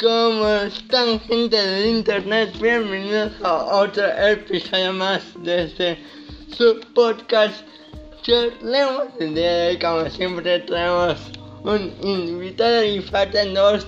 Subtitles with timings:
[0.00, 2.54] ¿Cómo están gente del internet?
[2.58, 5.98] Bienvenidos a otro episodio más de este
[6.56, 7.62] su podcast
[8.22, 9.08] Charlemos.
[9.18, 11.18] El día de hoy como siempre traemos
[11.64, 13.86] un invitado y faltan dos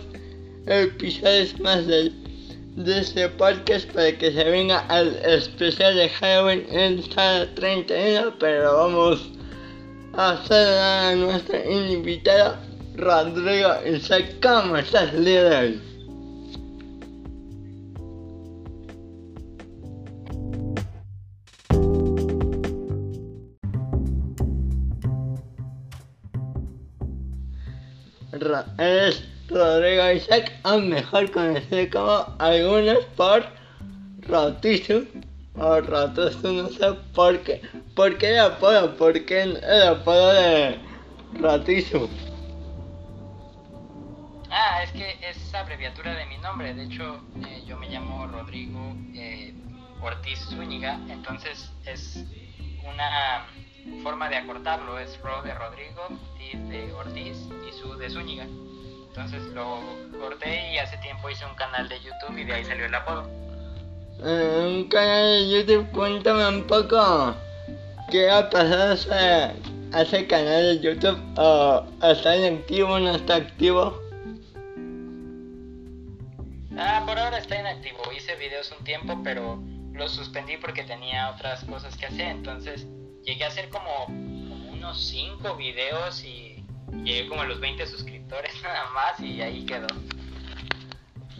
[0.66, 2.12] episodios más de,
[2.76, 9.30] este podcast para que se venga al especial de Halloween el sábado 31 pero vamos
[10.12, 12.58] a hacer a nuestro invitado
[12.96, 14.34] Rodrigo Isaac.
[14.42, 15.91] ¿Cómo estás el día de hoy?
[28.78, 33.44] Es Rodrigo Isaac, o mejor conocido como algunos por
[34.28, 35.06] Rotisu
[35.54, 37.60] o Rotisu, no sé por qué,
[37.94, 40.78] por qué el apodo, por qué el apodo de
[41.40, 42.08] Rotisu.
[44.50, 48.94] Ah, es que es abreviatura de mi nombre, de hecho eh, yo me llamo Rodrigo
[49.14, 49.54] eh,
[50.00, 52.24] Ortiz Zúñiga, entonces es
[52.84, 53.46] una
[54.02, 57.38] forma de acortarlo, es Ro de Rodrigo, T de Ortiz
[57.68, 58.46] y Su de Zúñiga.
[59.08, 59.80] Entonces lo
[60.18, 63.28] corté y hace tiempo hice un canal de YouTube y de ahí salió el apodo.
[64.20, 67.34] Un canal de YouTube, cuéntame un poco
[68.10, 68.96] qué ha pasado
[69.92, 74.00] a ese canal de YouTube o está inactivo o no está activo.
[76.78, 77.98] Ah, por ahora está inactivo.
[78.16, 82.28] Hice videos un tiempo, pero los suspendí porque tenía otras cosas que hacer.
[82.28, 82.86] Entonces
[83.24, 84.06] llegué a hacer como,
[84.72, 86.64] unos 5 videos y
[87.04, 89.86] llegué como a los 20 suscriptores nada más y ahí quedó.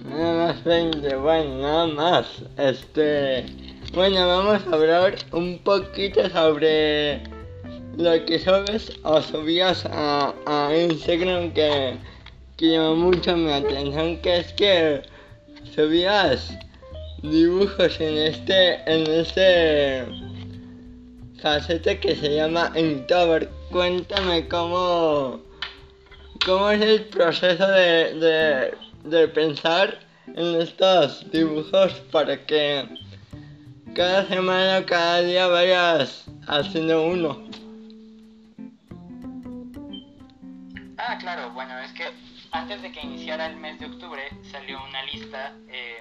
[0.05, 2.43] Nada más 20, bueno, nada más.
[2.57, 3.47] Este.
[3.95, 7.23] Bueno, vamos a hablar un poquito sobre
[7.97, 11.99] lo que subes o subías a, a Instagram que,
[12.57, 15.03] que llamó mucho mi atención, que es que
[15.75, 16.57] subías
[17.23, 20.07] dibujos en este, en este
[21.43, 23.51] faceta que se llama Inktober.
[23.71, 25.41] Cuéntame cómo,
[26.47, 29.99] cómo es el proceso de, de, de pensar
[30.29, 32.89] en estos dibujos para que
[33.95, 37.43] cada semana cada día vayas haciendo uno.
[40.97, 42.05] Ah, claro, bueno, es que
[42.53, 45.99] antes de que iniciara el mes de octubre salió una lista, eh,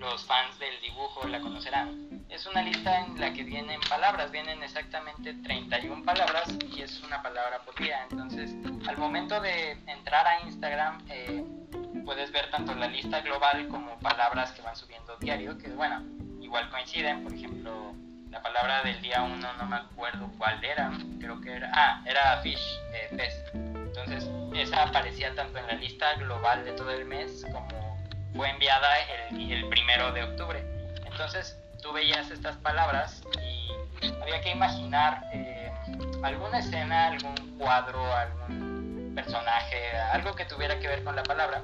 [0.00, 2.24] los fans del dibujo la conocerán.
[2.30, 7.22] Es una lista en la que vienen palabras, vienen exactamente 31 palabras y es una
[7.22, 8.06] palabra por día.
[8.10, 8.50] Entonces,
[8.88, 11.44] al momento de entrar a Instagram, eh,
[12.04, 16.02] puedes ver tanto la lista global como palabras que van subiendo diario, que bueno,
[16.40, 17.22] igual coinciden.
[17.22, 17.94] Por ejemplo,
[18.30, 20.90] la palabra del día 1 no me acuerdo cuál era,
[21.20, 23.28] creo que era, ah, era fish, eh.
[23.54, 27.89] Entonces, esa aparecía tanto en la lista global de todo el mes como
[28.34, 28.88] fue enviada
[29.30, 30.64] el, el primero de octubre.
[31.04, 35.70] Entonces, tú veías estas palabras y había que imaginar eh,
[36.22, 41.62] alguna escena, algún cuadro, algún personaje, algo que tuviera que ver con la palabra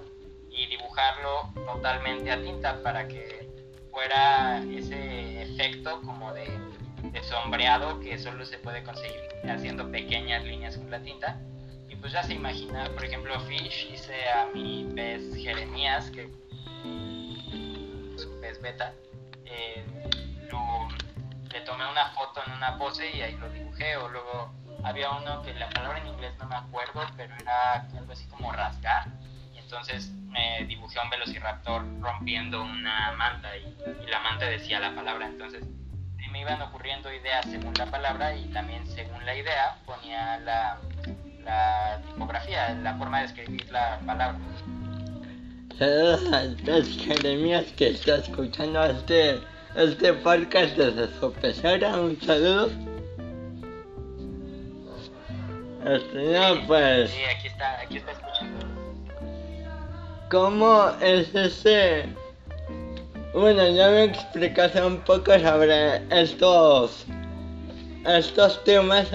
[0.50, 3.48] y dibujarlo totalmente a tinta para que
[3.90, 6.46] fuera ese efecto como de,
[7.02, 11.38] de sombreado que solo se puede conseguir haciendo pequeñas líneas con la tinta
[12.06, 16.30] pues ya se imagina, por ejemplo, Fish hice a mi pez Jeremías, que
[16.84, 18.92] es un pez beta,
[19.44, 19.84] eh,
[21.52, 24.52] le tomé una foto en una pose y ahí lo dibujé, o luego
[24.84, 28.52] había uno que la palabra en inglés no me acuerdo, pero era algo así como
[28.52, 29.08] rasgar,
[29.54, 33.74] y entonces me dibujé a un velociraptor rompiendo una manta y,
[34.06, 35.64] la manta decía la palabra, entonces
[36.30, 40.78] me iban ocurriendo ideas según la palabra y también según la idea ponía la
[42.06, 44.38] tipografía, la forma de escribir la palabra.
[45.78, 49.38] Saludos al pez Jeremías que está escuchando este,
[49.76, 52.70] este podcast desde su pecera, un saludo.
[55.84, 57.10] Este, no, pues.
[57.10, 58.66] Sí, aquí está, aquí está escuchando.
[60.30, 62.06] ¿Cómo es ese?
[63.34, 67.04] Bueno, ya me explicaste un poco sobre estos,
[68.06, 69.10] estos temas,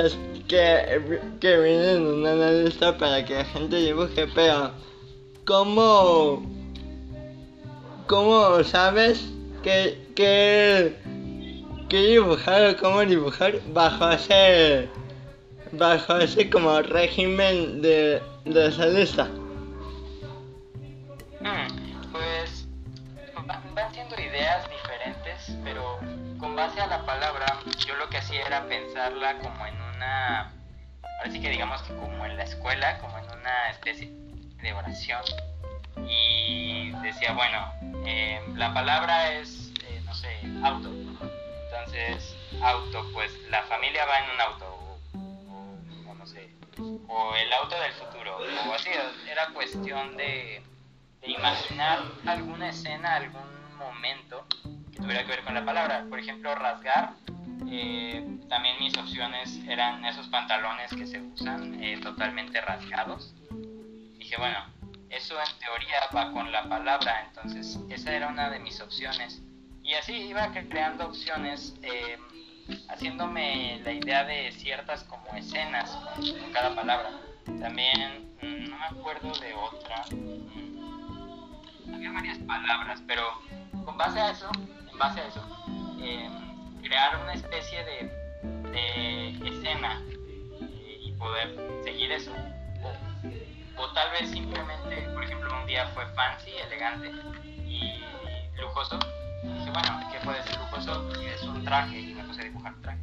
[0.47, 1.01] que,
[1.39, 4.71] que vienen en una lista para que la gente dibuje, pero
[5.45, 6.43] ¿cómo,
[8.11, 9.23] cómo sabes
[9.63, 10.97] que, que,
[11.89, 14.89] dibujar o cómo dibujar bajo ese,
[15.71, 19.29] bajo ese como régimen de, de esa lista?
[21.39, 22.67] Mm, pues
[23.73, 25.97] van siendo ideas diferentes, pero
[26.37, 27.45] con base a la palabra,
[27.87, 30.51] yo lo que hacía era pensarla como en una,
[31.17, 34.11] ahora sí que digamos que como en la escuela, como en una especie
[34.61, 35.21] de oración.
[36.09, 40.29] y decía, bueno, eh, la palabra es, eh, no sé,
[40.63, 40.89] auto.
[40.89, 44.99] Entonces, auto, pues la familia va en un auto,
[46.07, 46.49] o, no sé,
[47.07, 48.37] o el auto del futuro,
[48.67, 48.89] o así,
[49.29, 50.61] era cuestión de,
[51.21, 54.45] de imaginar alguna escena, algún momento
[54.91, 56.05] que tuviera que ver con la palabra.
[56.09, 57.13] Por ejemplo, rasgar
[57.69, 63.33] eh, también mis opciones eran esos pantalones que se usan eh, totalmente rasgados.
[64.17, 64.59] Dije, bueno,
[65.11, 69.41] eso en teoría va con la palabra, entonces esa era una de mis opciones.
[69.83, 72.17] Y así iba creando opciones, eh,
[72.87, 77.11] haciéndome la idea de ciertas como escenas con, cada palabra.
[77.59, 80.05] También mm, no me acuerdo de otra.
[80.11, 83.23] Mm, había varias palabras, pero
[83.83, 84.49] con base a eso,
[84.91, 85.45] en base a eso,
[86.81, 88.21] crear una especie de,
[89.45, 92.31] escena eh, y poder seguir eso.
[93.81, 97.11] O, tal vez simplemente, por ejemplo, un día fue fancy, elegante
[97.67, 98.03] y
[98.59, 98.99] lujoso.
[99.43, 101.09] Dije, bueno, ¿qué puede ser lujoso?
[101.33, 102.99] Es un traje y me puse a dibujar un traje.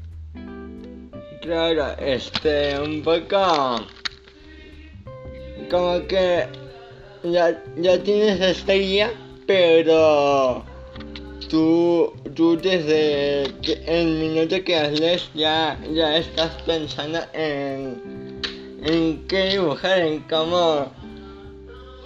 [1.43, 3.87] Claro, este, un poco
[5.69, 6.47] como que
[7.25, 9.11] ya, ya tienes esta guía,
[9.47, 10.65] pero
[11.49, 13.45] tú, tú desde
[13.87, 18.18] el minuto que haces ya, ya estás pensando en,
[18.83, 20.93] en qué dibujar, en cómo,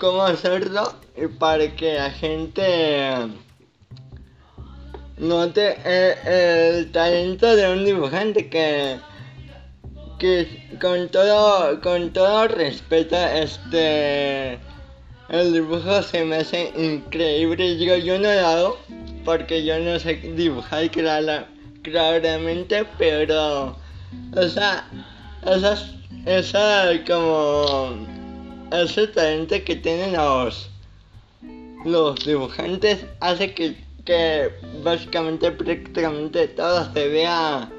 [0.00, 3.28] cómo hacerlo y para que la gente
[5.18, 8.98] note el, talento de un dibujante que,
[10.18, 14.58] que con todo, con todo respeto este
[15.32, 17.78] el dibujo se me hace increíble.
[17.78, 18.78] Yo, yo no lo hago
[19.24, 20.90] porque yo no sé dibujar
[21.82, 23.76] claramente, pero,
[24.36, 24.86] o sea,
[25.46, 25.86] esas,
[26.26, 28.06] esa como,
[28.72, 30.70] ese talento que tienen los,
[31.84, 34.50] los dibujantes hace que, que
[34.82, 37.70] básicamente prácticamente todo se vea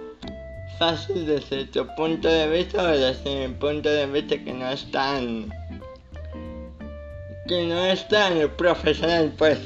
[0.80, 4.90] fácil desde tu punto de vista o desde mi punto de vista que no es
[4.92, 5.50] tan
[7.48, 9.60] que no es tan profesional pues.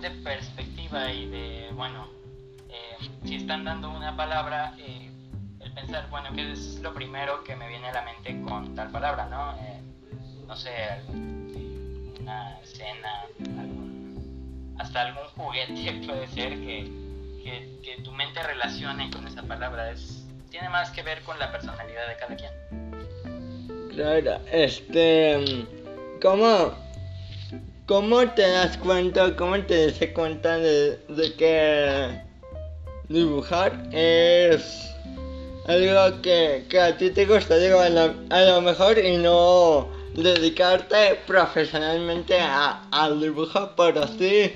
[0.00, 2.08] De perspectiva y de, bueno,
[3.46, 5.08] están dando una palabra, eh,
[5.60, 8.90] el pensar, bueno, ¿qué es lo primero que me viene a la mente con tal
[8.90, 9.54] palabra, no?
[9.62, 9.80] Eh,
[10.48, 10.72] no sé,
[12.20, 13.22] una escena,
[14.78, 16.90] hasta algún juguete puede ser que,
[17.84, 19.92] que, tu mente relacione con esa palabra.
[19.92, 22.50] Es, tiene más que ver con la personalidad de cada quien.
[23.94, 25.64] Claro, este,
[26.20, 26.74] ¿cómo?
[27.86, 30.98] ¿Cómo te das cuenta, cómo te das cuenta de,
[31.38, 32.25] que
[33.08, 34.94] dibujar es
[35.66, 43.20] algo que, a ti te gusta, digo, a lo, mejor y no dedicarte profesionalmente al
[43.20, 44.54] dibujo, pero sí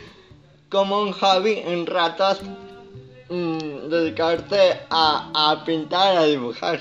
[0.70, 2.41] como un hobby en ratos
[3.29, 6.81] mm, dedicarte a, a pintar, a dibujar.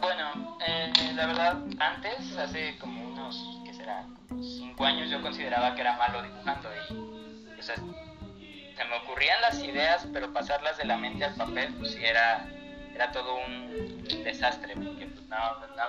[0.00, 3.02] Bueno, eh, la verdad, antes, hace como
[4.40, 7.62] cinco años yo consideraba que era malo dibujando y
[8.76, 12.46] se me ocurrían las ideas, pero pasarlas de la mente al papel, pues sí era,
[12.94, 15.36] era todo un desastre, porque pues, no,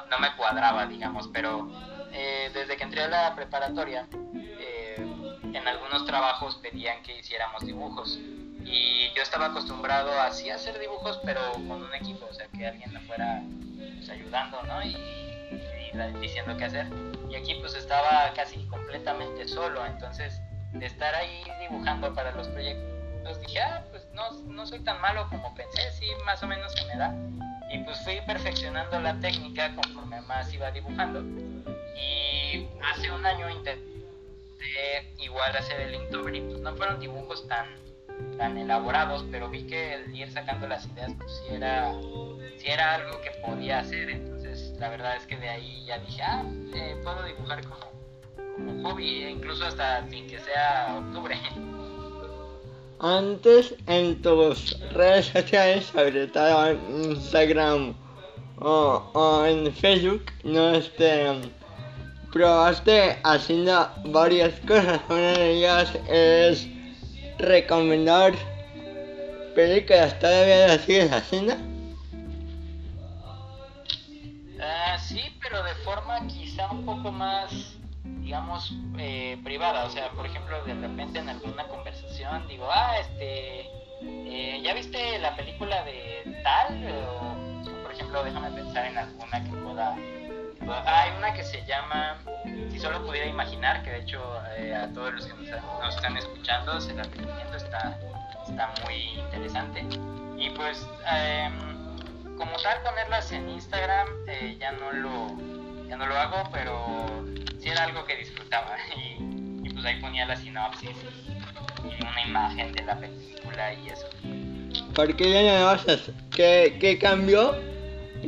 [0.09, 1.69] no, me cuadraba, digamos, pero
[2.11, 8.19] eh, desde que entré a la preparatoria, eh, en algunos trabajos pedían que hiciéramos dibujos
[8.65, 12.91] y yo estaba acostumbrado a hacer dibujos, pero con un equipo, o sea, que alguien
[12.93, 13.41] me fuera
[13.97, 14.83] pues, ayudando, ¿no?
[14.83, 14.95] Y,
[16.19, 16.87] diciendo qué hacer.
[17.29, 20.41] Y aquí pues estaba casi completamente solo, entonces
[20.73, 25.27] de estar ahí dibujando para los proyectos, dije, ah, pues no, no soy tan malo
[25.29, 27.13] como pensé, sí, más o menos se me da.
[27.71, 31.21] Y pues fui perfeccionando la técnica conforme más iba dibujando.
[31.97, 33.93] Y hace un año intenté
[35.19, 37.67] igual hacer el Inktober y pues no fueron dibujos tan,
[38.37, 41.93] tan elaborados, pero vi que el ir sacando las ideas pues sí era,
[42.57, 44.09] sí era algo que podía hacer.
[44.09, 46.43] Entonces, la verdad es que de ahí ya dije, ah,
[46.75, 47.92] eh, puedo dibujar como,
[48.53, 51.37] como hobby, incluso hasta sin que sea octubre.
[52.99, 57.93] Antes en tus redes sociales, sobre todo en Instagram
[58.59, 61.25] o, en Facebook, no este,
[62.31, 65.01] probaste haciendo varias cosas.
[65.09, 66.67] Una de ellas es
[67.39, 68.33] recomendar
[69.53, 70.17] películas.
[70.19, 71.55] ¿Todavía las sigues haciendo?
[75.61, 77.72] de forma quizá un poco más,
[78.33, 79.85] digamos, eh, privada.
[79.85, 83.69] O sea, por ejemplo, de repente en alguna conversación digo, ah, este,
[84.01, 86.83] eh, ¿ya viste la película de tal?
[86.83, 89.95] O, ejemplo, déjame pensar en alguna que pueda...
[90.83, 92.17] hay una que se llama
[92.71, 94.19] Si solo pudiera imaginar, que de hecho
[94.57, 97.99] eh, a todos los que nos, están escuchando se la recomiendo, está,
[98.49, 99.85] está muy interesante.
[100.39, 105.62] Y pues, em, como tal, ponerlas en Instagram eh, ya, no lo,
[105.93, 107.23] ya no lo hago, pero
[107.59, 108.77] sí era algo que disfrutaba.
[109.65, 114.07] Y, pues ahí ponía la sinopsis y, una imagen de la película y eso.
[114.93, 116.11] ¿Por qué ya no lo haces?
[116.35, 117.55] ¿Qué, ¿Qué cambió?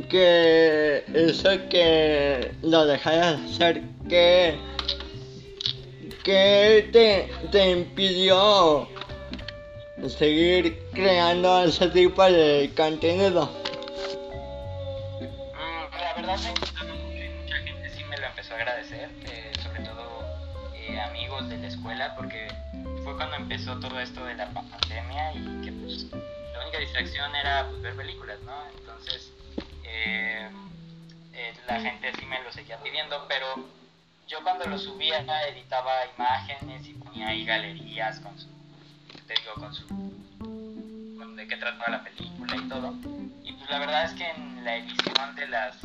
[0.08, 4.58] Que eso que lo dejaras hacer, que,
[6.24, 8.88] que te, te impidió
[10.08, 13.50] seguir creando ese tipo de contenido.
[15.20, 16.75] Mm, la verdad que
[18.56, 20.24] agradecer, eh, sobre todo
[20.74, 22.48] eh, amigos de la escuela, porque
[23.04, 26.06] fue cuando empezó todo esto de la pandemia y que pues
[26.52, 28.52] la única distracción era pues, ver películas, ¿no?
[28.78, 29.32] Entonces
[29.84, 30.50] eh,
[31.66, 33.46] la gente sí me lo seguía pidiendo, pero
[34.26, 38.56] yo cuando lo subía editaba imágenes y ponía ahí galerías con su
[39.26, 39.86] te digo, con su.
[41.34, 42.94] de qué trataba la película y todo.
[43.44, 45.76] Y pues la verdad es que en la edición de las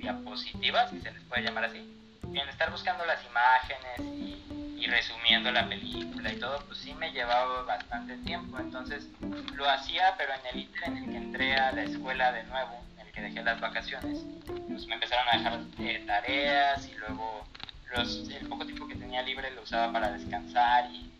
[0.00, 1.78] diapositivas, si se les puede llamar así,
[2.24, 7.12] en estar buscando las imágenes y, y resumiendo la película y todo, pues sí me
[7.12, 8.58] llevaba bastante tiempo.
[8.58, 9.08] Entonces
[9.54, 12.82] lo hacía, pero en el inter en el que entré a la escuela de nuevo,
[12.98, 17.46] en el que dejé las vacaciones, pues me empezaron a dejar eh, tareas y luego
[17.94, 21.12] los, el poco tiempo que tenía libre lo usaba para descansar y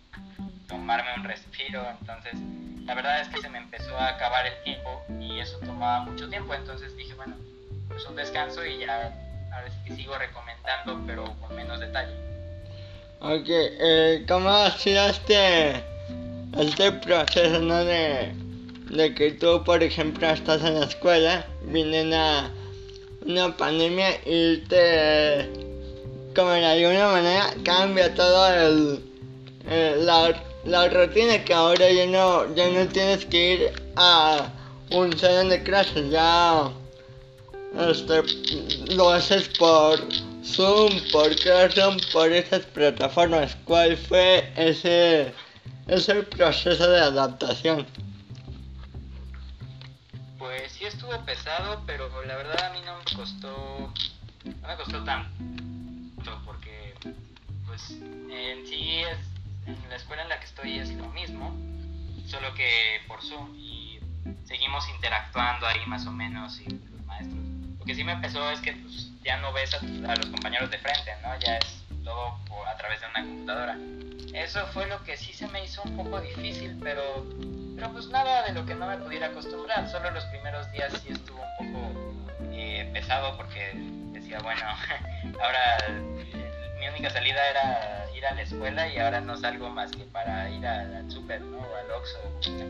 [0.68, 2.34] tomarme un respiro, entonces
[2.84, 6.28] la verdad es que se me empezó a acabar el tiempo y eso tomaba mucho
[6.28, 7.36] tiempo, entonces dije, bueno,
[7.90, 9.12] pues un descanso y ya
[9.52, 12.14] a ver si sigo recomendando, pero con menos detalle.
[13.20, 15.84] Ok, eh, ¿cómo ha sido este,
[16.58, 17.84] este proceso, no?
[17.84, 18.32] De,
[18.90, 22.50] de que tú, por ejemplo, estás en la escuela, viene una,
[23.26, 25.50] una pandemia y te,
[26.34, 29.04] como de alguna manera, cambia todo el,
[29.68, 34.48] el la la rutina que ahora ya no, ya no tienes que ir a
[34.90, 36.70] un salón de clases, ya
[37.74, 38.22] este,
[38.94, 40.00] lo haces por
[40.44, 43.56] Zoom, por Classroom, por esas plataformas.
[43.64, 45.32] ¿Cuál fue ese,
[45.86, 47.86] ese proceso de adaptación?
[50.38, 53.92] Pues sí estuvo pesado, pero la verdad a mí no me costó,
[54.44, 56.94] no me costó tanto, porque
[57.66, 59.18] pues en sí es
[59.66, 61.54] en la escuela en la que estoy es lo mismo,
[62.26, 64.00] solo que por Zoom y
[64.44, 67.49] seguimos interactuando ahí más o menos y los maestros.
[67.90, 71.10] Que sí me empezó es que pues, ya no ves a, los compañeros de frente,
[71.24, 71.36] ¿no?
[71.40, 73.76] Ya es todo a través de una computadora.
[74.32, 77.26] Eso fue lo que sí se me hizo un poco difícil, pero,
[77.74, 79.88] pero pues nada de lo que no me pudiera acostumbrar.
[79.88, 83.72] Solo los primeros días sí estuvo un poco eh, pesado porque
[84.12, 84.62] decía, bueno,
[85.42, 85.78] ahora
[86.78, 90.48] mi única salida era ir a la escuela y ahora no salgo más que para
[90.48, 91.58] ir al super, ¿no?
[91.58, 92.20] O al Oxxo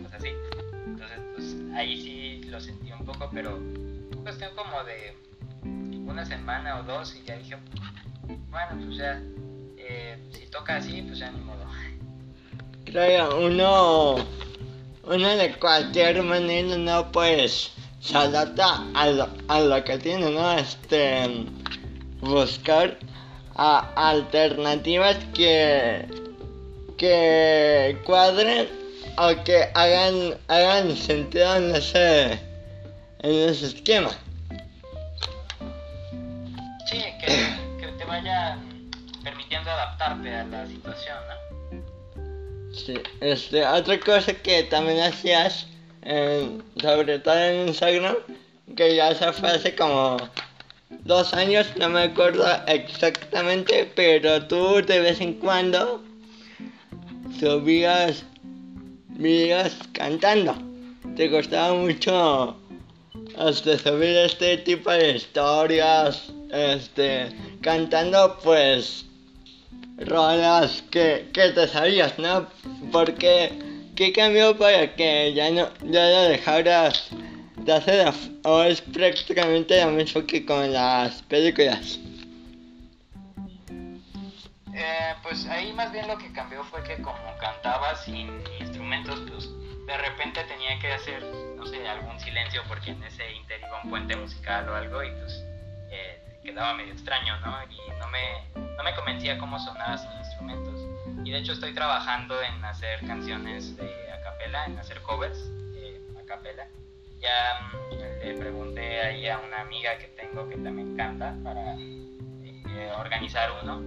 [0.02, 0.30] cosas así.
[0.86, 3.60] Entonces, pues ahí sí lo sentí un poco, pero
[4.22, 5.16] cuestión como de
[6.06, 7.56] una semana o dos y ya dije,
[8.50, 9.20] bueno, pues ya,
[9.78, 11.64] eh, si toca así, pues ya ni modo.
[12.84, 14.16] Claro, uno,
[15.04, 20.52] uno de cualquier manera no pues se adapta a lo, a lo que tiene, ¿no?
[20.52, 21.46] Este,
[22.20, 22.98] buscar
[23.54, 26.06] alternativas que,
[26.96, 28.68] que cuadren
[29.18, 32.40] o que hagan, hagan sentido en ese,
[33.22, 34.10] en ese esquema.
[36.86, 37.26] Sí, que,
[37.80, 38.58] que te vaya
[39.22, 42.74] permitiendo adaptarte a la situación, ¿no?
[42.74, 45.66] Sí, este, otra cosa que también hacías,
[46.80, 48.16] sobre todo en Instagram,
[48.76, 50.16] que ya se fue hace como
[51.04, 56.02] dos años, no me acuerdo exactamente, pero tú de vez en cuando
[57.38, 58.24] subías
[59.08, 60.54] videos cantando.
[61.16, 62.59] Te costaba mucho
[63.48, 67.28] este, subir este tipo de historias, este,
[67.60, 69.04] cantando pues
[69.98, 72.46] rolas que, que te sabías, ¿no?
[72.92, 73.52] Porque,
[73.96, 77.10] ¿qué cambió para que ya no, ya lo dejaras
[77.64, 78.12] de hacer
[78.44, 81.98] o es prácticamente lo mismo que con las películas.
[84.72, 88.28] Eh, pues ahí más bien lo que cambió fue que como cantaba sin
[88.60, 89.48] instrumentos, pues
[89.86, 91.22] de repente tenía que hacer,
[91.60, 95.10] no sé, algún silencio porque en ese inter iba un puente musical o algo y
[95.10, 95.44] pues
[95.90, 97.54] eh, quedaba medio extraño, ¿no?
[97.64, 100.80] Y no me, no me convencía cómo sonaba sin instrumentos.
[101.22, 105.38] Y de hecho estoy trabajando en hacer canciones de a capela, en hacer covers
[105.76, 106.66] eh, a capela
[107.20, 112.92] Ya mm, le pregunté ahí a una amiga que tengo que también canta para eh,
[112.98, 113.82] organizar uno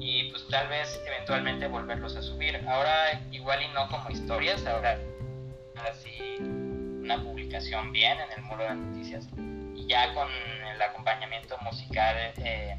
[0.00, 2.56] y pues tal vez eventualmente volverlos a subir.
[2.66, 4.96] Ahora igual y no como historias, ahora
[5.90, 6.67] así
[7.08, 9.26] una publicación bien en el muro de noticias
[9.74, 12.76] y ya con el acompañamiento musical eh,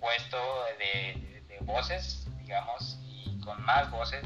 [0.00, 0.36] puesto
[0.76, 4.22] de, de, voces, digamos, y con más voces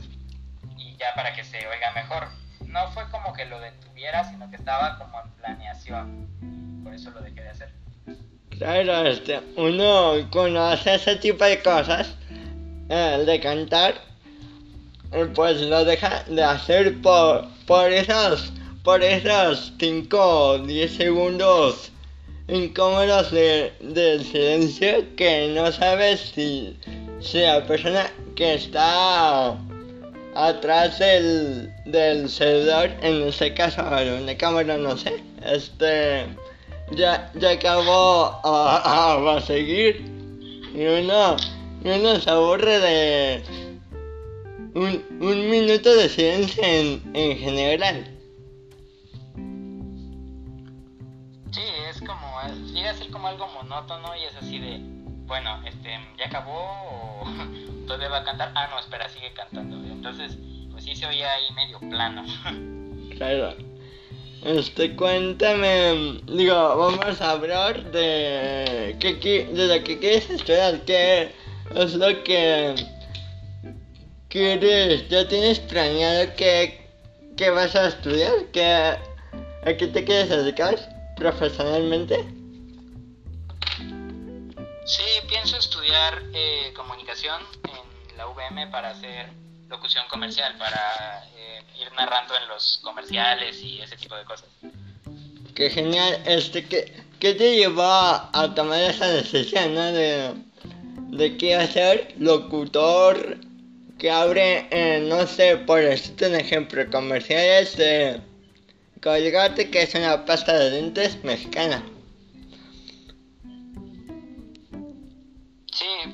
[0.79, 2.29] y ya para que se oiga mejor.
[2.67, 6.83] No fue como que lo detuviera, sino que estaba como en planeación.
[6.83, 7.73] Por eso lo dejé de hacer.
[8.49, 12.17] Claro, este, uno conoce ese tipo de cosas,
[12.89, 14.01] eh, de cantar,
[15.35, 21.91] pues lo deja de hacer por, por esos, por esos 5 o 10 segundos
[22.49, 26.76] incómodos de, del silencio que no sabes si,
[27.19, 29.57] si la persona que está
[30.35, 35.14] atrás del, del celular, en este caso, una cámara, no sé,
[35.47, 36.26] este,
[36.93, 40.05] ya, ya acabó a, a, seguir.
[40.75, 41.37] Y uno,
[41.83, 43.43] y uno se aburre de
[44.75, 48.13] un, un minuto de silencio en, en general.
[53.45, 54.79] Algo monótono y es así de,
[55.27, 57.25] bueno, este, ya acabó o
[57.87, 59.77] todavía va a cantar, ah, no, espera, sigue cantando.
[59.77, 60.37] Entonces,
[60.71, 62.25] pues sí se oía ahí medio plano.
[63.17, 63.55] claro.
[64.45, 71.35] Este, cuéntame, digo, vamos a hablar de, qué, de lo que quieres estudiar, qué
[71.75, 72.75] es lo que
[74.29, 76.87] quieres, ya tienes planeado qué,
[77.39, 78.99] qué vas a estudiar, qué, a
[79.79, 80.77] qué te quieres dedicar
[81.17, 82.34] profesionalmente.
[84.85, 89.31] Sí, pienso estudiar eh, comunicación en la UVM para hacer
[89.69, 94.49] locución comercial, para eh, ir narrando en los comerciales y ese tipo de cosas.
[95.55, 99.90] Qué genial, este, ¿qué, qué te llevó a, tomar esa decisión, no?
[99.90, 100.35] De,
[101.09, 103.38] de qué hacer locutor
[103.99, 108.20] que abre, eh, no sé, por decirte un ejemplo, comerciales de
[109.03, 111.83] Colgate, que es una pasta de dientes mexicana.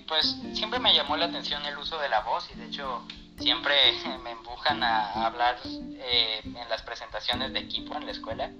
[0.06, 3.02] Pues siempre me llamó la atención el uso de la voz y de hecho
[3.38, 3.74] siempre
[4.22, 8.50] me empujan a hablar eh, en las presentaciones de equipo en la escuela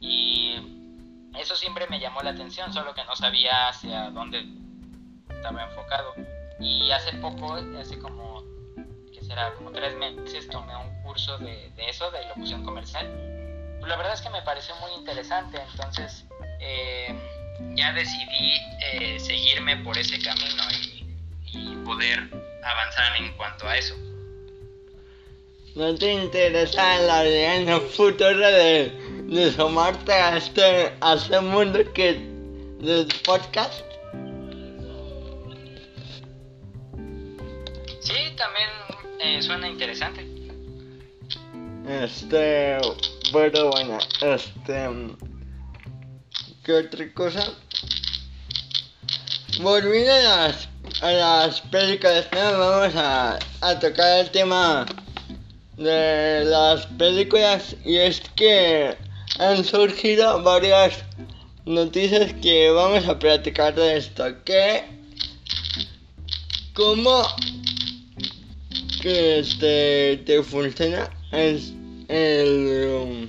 [0.00, 0.54] y
[1.38, 4.46] eso siempre me llamó la atención, solo que no sabía hacia dónde
[5.28, 6.14] estaba enfocado.
[6.60, 8.42] Y hace poco, hace como,
[9.12, 9.54] que será?
[9.54, 13.06] Como tres meses tomé un curso de, de eso, de locución comercial.
[13.80, 16.24] La verdad es que me pareció muy interesante, entonces
[16.60, 17.14] eh,
[17.74, 18.52] ya decidí
[18.92, 20.62] eh, seguirme por ese camino
[21.52, 22.18] y, poder
[22.64, 23.94] avanzar en cuanto a eso.
[25.74, 28.90] ¿No te interesa la idea en el futuro de,
[29.26, 32.14] de sumarte a este, a este mundo que
[32.80, 33.84] del podcast?
[38.00, 38.70] Sí, también
[39.20, 40.26] eh, suena interesante.
[41.88, 42.78] Este,
[43.32, 44.88] pero bueno, este,
[46.64, 47.52] ¿qué otra cosa?
[49.60, 50.68] Volviendo a las,
[51.02, 53.38] a las películas, vamos a,
[53.80, 54.86] tocar el tema
[55.76, 58.96] de las películas y es que
[59.38, 61.04] han surgido varias
[61.66, 64.24] noticias que vamos a platicar de esto.
[64.44, 64.84] Que,
[66.72, 67.26] ¿cómo
[69.02, 71.74] que este te funciona es
[72.08, 73.28] el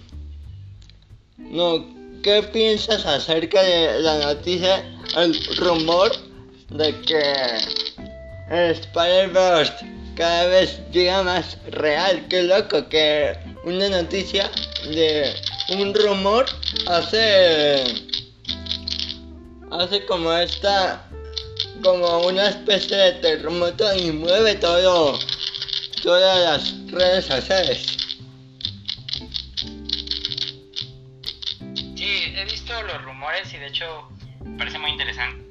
[1.37, 4.83] no qué piensas acerca de la noticia
[5.15, 6.11] el rumor
[6.71, 7.21] de que
[8.49, 9.73] Spider-Verse
[10.15, 14.49] cada vez llega más real qué loco que una noticia
[14.85, 15.35] de
[15.77, 16.47] un rumor
[16.87, 17.83] hace
[19.69, 21.07] hace como esta
[21.83, 25.19] como una especie de terremoto y mueve todo
[26.01, 27.94] todas las redes sociales.
[32.05, 34.07] Sí, he visto los rumores y de hecho
[34.59, 35.43] parece muy interesante.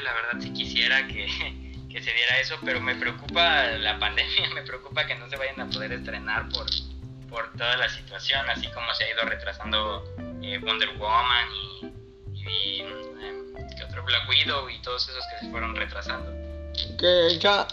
[0.00, 1.26] La verdad, si quisiera que,
[1.90, 5.68] se diera eso, pero me preocupa la pandemia, me preocupa que no se vayan a
[5.68, 6.66] poder estrenar por,
[7.28, 10.04] por toda la situación, así como se ha ido retrasando
[10.40, 11.86] eh, Wonder Woman y,
[12.32, 16.30] y eh, otro Black Widow y todos esos que se fueron retrasando.
[16.96, 17.66] Que ya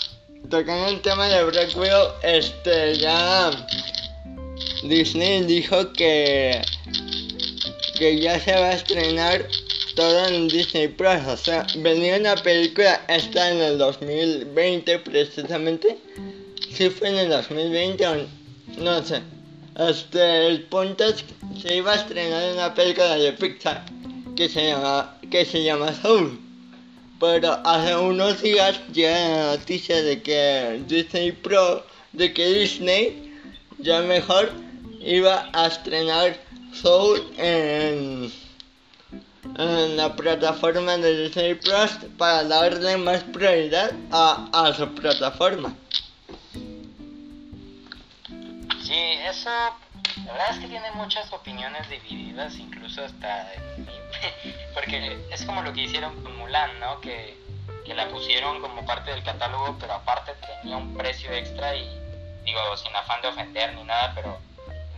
[0.49, 3.51] tocando el tema de Black Widow, este, ya
[4.81, 6.59] Disney dijo que
[8.03, 9.47] que ya se va a estrenar
[9.95, 15.97] todo en Disney Plus, o sea, venía una película esta en el 2020 precisamente,
[16.69, 18.15] si fue en el 2020 o
[18.79, 19.21] no sé,
[19.79, 21.05] Este, el punto
[21.61, 23.85] se iba a estrenar una película de Pixar
[24.35, 26.37] que se llama, que se llama Soul.
[27.21, 33.33] Pero hace unos días llega la noticia de que Disney Pro, de que Disney
[33.79, 34.51] ya mejor
[34.99, 36.37] iba a estrenar
[36.73, 38.31] Soul en,
[39.57, 45.73] en la plataforma de Disney Plus para darle más prioridad a, a su plataforma.
[48.83, 49.49] Sí, eso,
[50.25, 53.87] la verdad es que tiene muchas opiniones divididas, incluso hasta en
[54.73, 56.99] porque es como lo que hicieron con Mulan, ¿no?
[57.01, 57.37] Que,
[57.85, 61.87] que la pusieron como parte del catálogo, pero aparte tenía un precio extra y
[62.45, 64.39] digo, sin afán de ofender ni nada, pero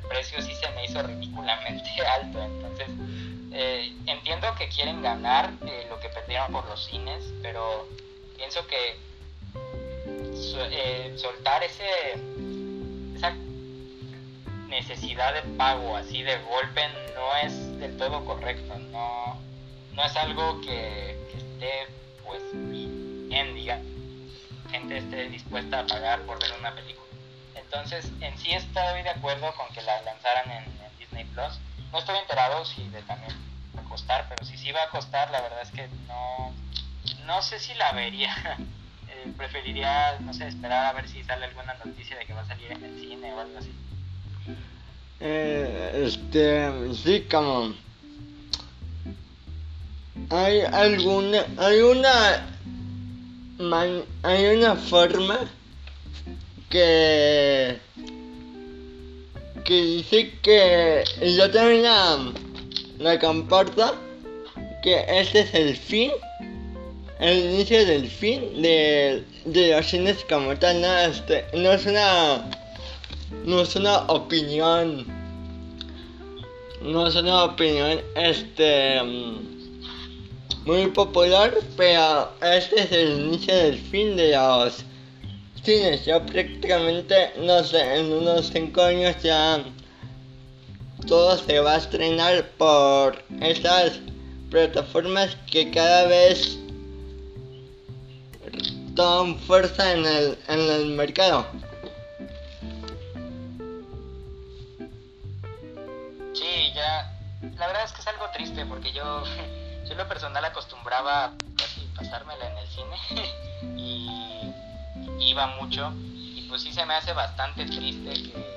[0.08, 1.90] precio sí se me hizo ridículamente
[2.22, 2.88] alto, entonces
[3.52, 7.88] eh, entiendo que quieren ganar eh, lo que perdieron por los cines, pero
[8.36, 8.98] pienso que
[10.72, 11.86] eh, soltar ese
[13.16, 13.34] esa
[14.68, 16.82] necesidad de pago así de golpe
[17.16, 19.40] no es del todo correcto, no,
[19.94, 21.88] no es algo que, que esté
[22.26, 23.80] pues bien, diga,
[24.70, 27.05] gente esté dispuesta a pagar por ver una película.
[27.76, 30.64] Entonces, en sí estoy de acuerdo con que la lanzaran en,
[30.98, 31.60] Disney Plus.
[31.92, 33.34] No estoy enterado si de también
[33.78, 36.54] va costar, pero si sí va a costar, la verdad es que no,
[37.26, 38.34] no sé si la vería.
[39.08, 42.48] Eh, preferiría, no sé, esperar a ver si sale alguna noticia de que va a
[42.48, 43.72] salir en el cine o algo así.
[45.20, 47.76] Eh, este, sí, como
[50.32, 52.48] hay alguna, hay una,
[54.24, 55.40] hay una forma
[56.76, 57.78] que,
[59.64, 61.06] que dice que
[61.38, 62.34] yo también la,
[63.00, 63.96] la comparto,
[64.84, 66.12] que este es el fin,
[67.22, 72.52] el inicio del fin de, de los cines como tal, no, este, no es una
[73.46, 75.06] no es una opinión
[76.82, 79.02] no es una opinión este
[80.66, 84.84] muy popular pero este es el inicio del fin de los
[85.66, 89.64] cines ya prácticamente no sé en unos 5 años ya
[91.08, 94.00] todo se va a estrenar por esas
[94.52, 96.60] plataformas que cada vez
[98.96, 101.46] toman fuerza en el, en el mercado
[106.34, 107.12] Sí, ya.
[107.58, 109.24] La verdad es que es algo triste porque yo,
[109.86, 113.26] yo en lo personal acostumbraba casi pasármela en el cine
[113.78, 114.45] y
[115.20, 118.56] iba mucho y pues sí se me hace bastante triste que,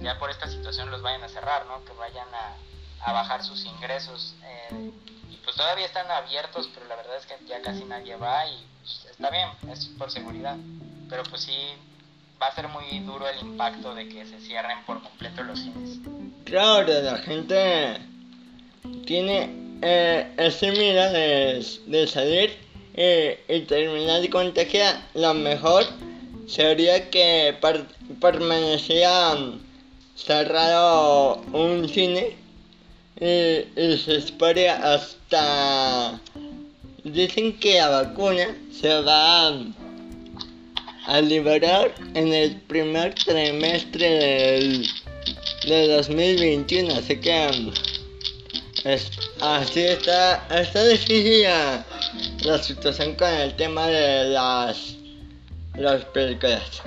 [0.00, 1.84] ya por esta situación los vayan a cerrar, ¿no?
[1.84, 4.34] Que vayan a, bajar sus ingresos.
[4.44, 4.90] eh,
[5.30, 8.66] y pues todavía están abiertos, pero la verdad es que ya casi nadie va y
[8.80, 10.56] pues, está bien, es por seguridad.
[11.08, 11.56] Pero pues sí
[12.40, 15.98] va a ser muy duro el impacto de que se cierren por completo los cines.
[16.44, 18.00] Claro, la gente
[19.06, 22.63] tiene eh, ese miedo de salir
[22.94, 25.06] eh, y terminar contagiada.
[25.14, 25.84] Lo mejor
[26.46, 27.86] sería que per-
[28.20, 29.60] permanecía mm,
[30.16, 32.36] cerrado un cine
[33.20, 36.20] y, se espere hasta...
[37.04, 39.74] Dicen que la vacuna se va mm,
[41.06, 44.86] a liberar en el primer trimestre del
[45.66, 47.72] de 2021, así que um,
[48.84, 54.96] es- así está, está difícil la, situación con el tema de las,
[55.74, 56.82] las películas.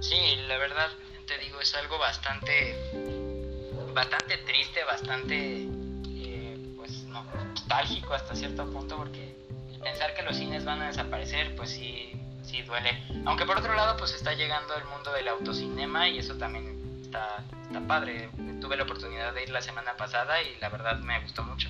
[0.00, 0.88] Sí, la verdad,
[1.26, 2.76] te digo, es algo bastante,
[3.94, 5.66] bastante triste, bastante,
[6.08, 9.34] eh, pues, no, nostálgico hasta cierto punto, porque
[9.82, 12.12] pensar que los cines van a desaparecer, pues sí,
[12.44, 13.02] sí duele.
[13.24, 17.42] Aunque por otro lado, pues está llegando el mundo del autocinema y eso también está,
[17.66, 18.30] está padre.
[18.60, 21.68] Tuve la oportunidad de ir la semana pasada y la verdad me gustó mucho.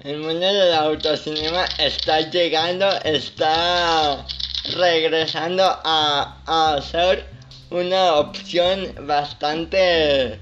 [0.00, 4.26] El mundo del autocinema está llegando, está
[4.76, 7.26] regresando a, a ser
[7.70, 10.40] una opción bastante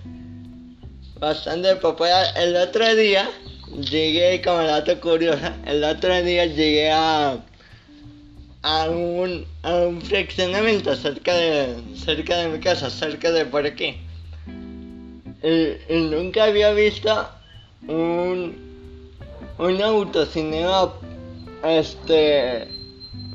[1.22, 2.26] bastante popular.
[2.36, 3.30] El otro día
[3.78, 7.38] llegué como dato curioso, el otro día llegué a
[8.62, 14.00] a un, a un fraccionamiento cerca de cerca de mi casa, cerca de por aquí.
[15.42, 17.28] Y, nunca había visto
[17.88, 18.72] un
[19.58, 20.92] un autocinema
[21.64, 22.68] este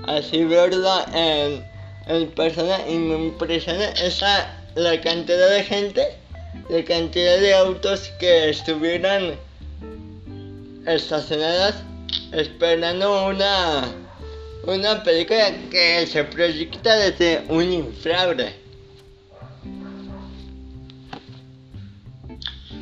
[0.08, 1.64] así verdad en,
[2.08, 6.18] en persona y me impresiona esa la cantidad de gente
[6.70, 9.36] la cantidad de autos que estuvieran
[10.86, 11.76] estacionadas
[12.32, 14.07] esperando una
[14.76, 18.54] una película que se proyecta desde un infraude.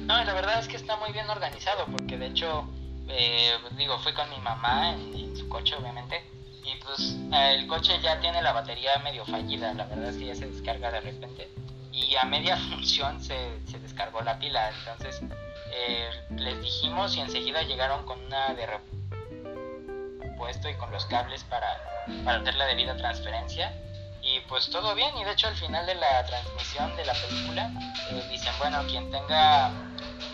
[0.05, 2.67] No, la verdad es que está muy bien organizado porque de hecho,
[3.07, 6.23] eh, digo, fui con mi mamá en, su coche obviamente
[6.63, 10.35] y pues el coche ya tiene la batería medio fallida, la verdad es que ya
[10.35, 11.49] se descarga de repente
[11.91, 13.35] y a media función se,
[13.67, 15.21] se descargó la pila, entonces
[15.71, 18.65] eh, les dijimos y enseguida llegaron con una de
[20.45, 21.81] repuesto y con los cables para,
[22.23, 23.73] para hacer la debida transferencia
[24.21, 27.71] y pues todo bien y de hecho al final de la transmisión de la película
[28.11, 29.69] eh, dicen bueno quien tenga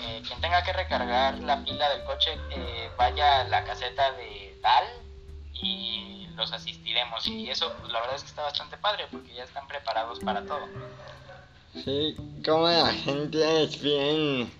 [0.03, 2.37] eh, quien tenga que recargar la pila del coche
[2.97, 4.85] vaya a la caseta de tal
[5.53, 9.43] y los asistiremos y eso pues la verdad es que está bastante padre porque ya
[9.43, 10.67] están preparados para todo
[11.73, 14.51] Sí, como la gente es bien.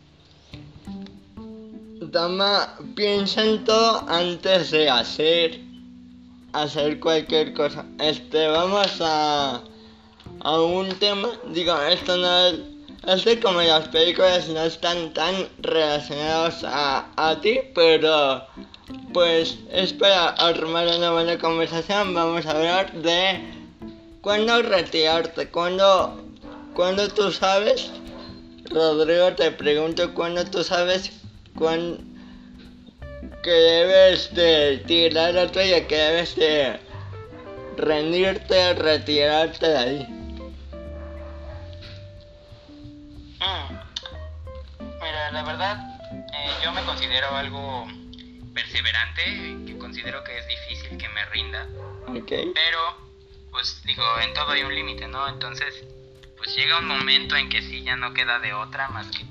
[2.12, 5.62] Toma, piensa en todo antes de hacer.
[6.54, 7.86] Hacer cualquier cosa.
[8.00, 9.62] Este, vamos a.
[10.42, 11.30] A un tema.
[11.54, 12.60] Digo, esto no es.
[13.08, 18.46] Este, como las películas no están tan relacionados a, a ti, pero.
[19.14, 22.14] Pues es para armar una buena conversación.
[22.14, 23.40] Vamos a hablar de.
[24.22, 26.22] Cuándo retirarte, cuándo
[26.74, 27.92] cuando tú sabes,
[28.70, 31.21] Rodrigo, te pregunto, cuando tú sabes
[31.62, 32.00] cuándo
[33.44, 36.80] que debes de tirar la toalla, que debes de
[37.78, 40.08] rendirte, retirarte de ahí?
[43.40, 43.78] Mm.
[45.02, 45.78] Mira, la verdad,
[46.34, 47.88] eh, yo me considero algo
[48.56, 49.24] perseverante,
[49.68, 51.68] que considero que es difícil que me rinda.
[52.08, 52.52] Okay.
[52.56, 52.80] Pero,
[53.52, 55.28] pues digo, en todo hay un límite, ¿no?
[55.30, 55.84] Entonces,
[56.38, 59.26] pues llega un momento en que sí ya no queda de otra más que,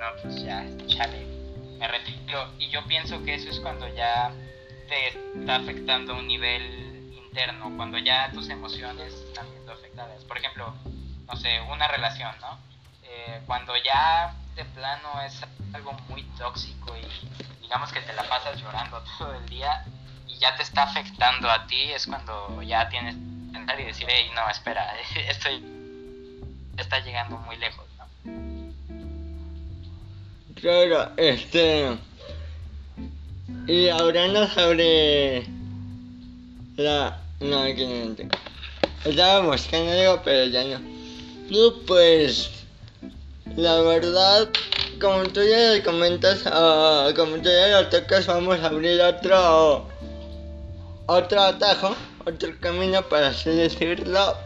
[0.00, 1.26] no, pues ya, chale,
[1.78, 2.48] me retiro.
[2.58, 4.32] Y yo pienso que eso es cuando ya
[4.88, 5.08] te
[5.38, 10.24] está afectando a un nivel interno, cuando ya tus emociones están siendo afectadas.
[10.24, 10.74] Por ejemplo,
[11.26, 12.58] no sé, una relación, ¿no?
[13.04, 15.40] Eh, cuando ya de plano es
[15.74, 19.84] algo muy tóxico y digamos que te la pasas llorando todo el día
[20.26, 23.16] y ya te está afectando a ti, es cuando ya tienes
[23.78, 24.94] y decir, hey, no, espera,
[25.28, 25.64] estoy
[26.76, 27.89] está llegando muy lejos.
[30.60, 31.96] Claro, este...
[33.66, 35.44] Y hablando sobre
[36.76, 37.18] la...
[37.40, 38.36] No, aquí no tengo.
[39.04, 40.80] Estaba buscando algo, pero ya no.
[41.50, 42.50] No, pues...
[43.56, 44.48] La verdad,
[45.00, 49.88] como tú ya comentas, uh, como tú ya lo tocas, vamos a abrir otro...
[51.06, 54.36] Otro atajo otro camino para así decirlo,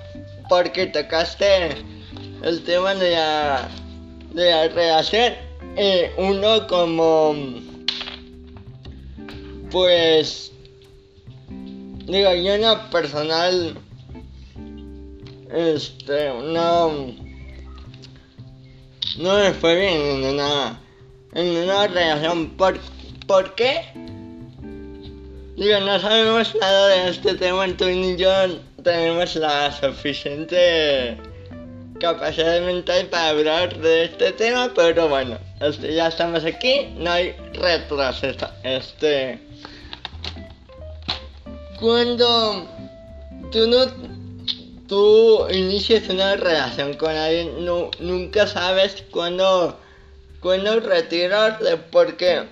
[0.49, 1.85] porque tocaste
[2.43, 3.69] el tema de la,
[4.33, 5.35] de la relación.
[5.77, 7.35] Eh, uno como,
[9.73, 10.53] pues,
[12.07, 13.77] digo, yo no personal,
[15.53, 16.93] este, no,
[19.19, 20.81] no me fue bien en una,
[21.35, 22.51] en una relación.
[22.51, 22.79] ¿Por,
[23.27, 23.81] ¿por qué?
[25.57, 28.31] Digo, no sabemos nada de este tema, tú ni yo
[28.85, 31.19] tenemos la suficiente
[32.05, 37.35] capacidad mental para hablar de este tema, pero bueno, este, ya estamos aquí, no hay
[37.55, 38.47] retroceso.
[38.63, 39.41] Este.
[41.81, 42.69] Cuando
[43.51, 44.15] tú no.
[44.87, 49.79] Tú inicias una relación con alguien, no, nunca sabes cuándo.
[50.41, 52.43] cuándo retirarte, porque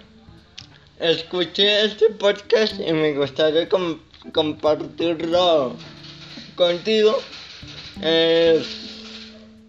[0.98, 3.68] escuché este podcast y me gustaría
[4.32, 5.76] compartirlo
[6.56, 7.20] contigo.
[8.00, 8.91] Es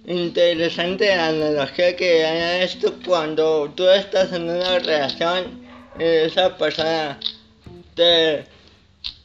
[0.06, 5.62] interesante analogía que hay esto cuando tú estás en una relación
[6.00, 7.20] y esa persona
[7.96, 8.46] te,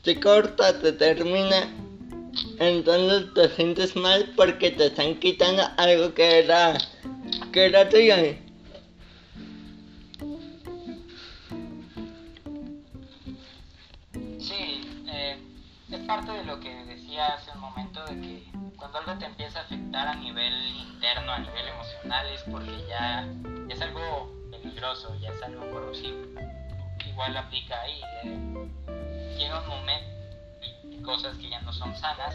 [0.03, 1.69] te corta, te termina,
[2.59, 6.79] entonces te sientes mal porque te están quitando algo que era,
[7.53, 8.15] que era tuyo.
[16.09, 18.48] parte de lo que decía hace un momento de que
[18.79, 23.27] cuando algo te empieza a afectar a nivel interno, a nivel emocional, es porque ya,
[23.69, 26.19] es algo peligroso, ya es algo corrosivo.
[27.07, 28.01] Igual aplica ahí.
[28.25, 30.09] Eh, llega un momento
[30.91, 32.35] y cosas que ya no son sanas,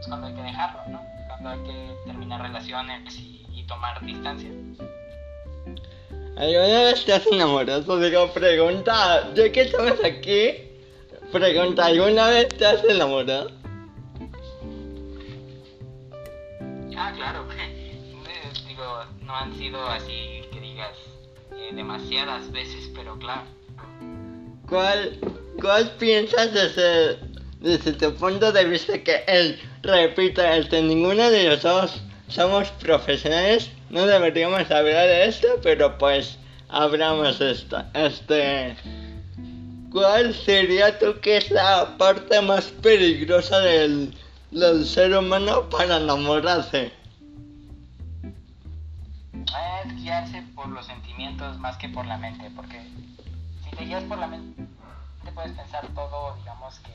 [0.00, 1.06] es cuando hay que dejarlo, ¿no?
[1.28, 3.36] Cuando hay que terminar relaciones y,
[3.68, 4.48] tomar distancia.
[6.38, 7.98] ¿Alguna vez te has enamorado?
[7.98, 10.54] Digo, pregunta, ¿de qué estamos aquí?
[11.30, 13.50] Pregunta, ¿alguna vez te has enamorado?
[16.98, 17.46] Ah, claro.
[18.66, 20.96] Digo, no han sido así que digas
[21.56, 23.42] eh, demasiadas veces, pero claro.
[24.68, 25.18] ¿cuál,
[25.60, 27.18] cuál piensas desde,
[27.60, 33.70] desde tu punto de vista que él, repito, este, ninguno de los dos somos profesionales,
[33.90, 37.82] no deberíamos hablar de esto, pero pues hablamos de esto.
[37.94, 38.76] Este,
[39.90, 44.12] ¿cuál sería tú que es la parte más peligrosa del,
[44.50, 46.92] del ser humano para enamorarse?
[49.84, 52.80] Es guiarse por los sentimientos más que por la mente, porque
[53.64, 54.68] si te guías por la mente
[55.38, 56.90] puedes pensar todo, digamos que,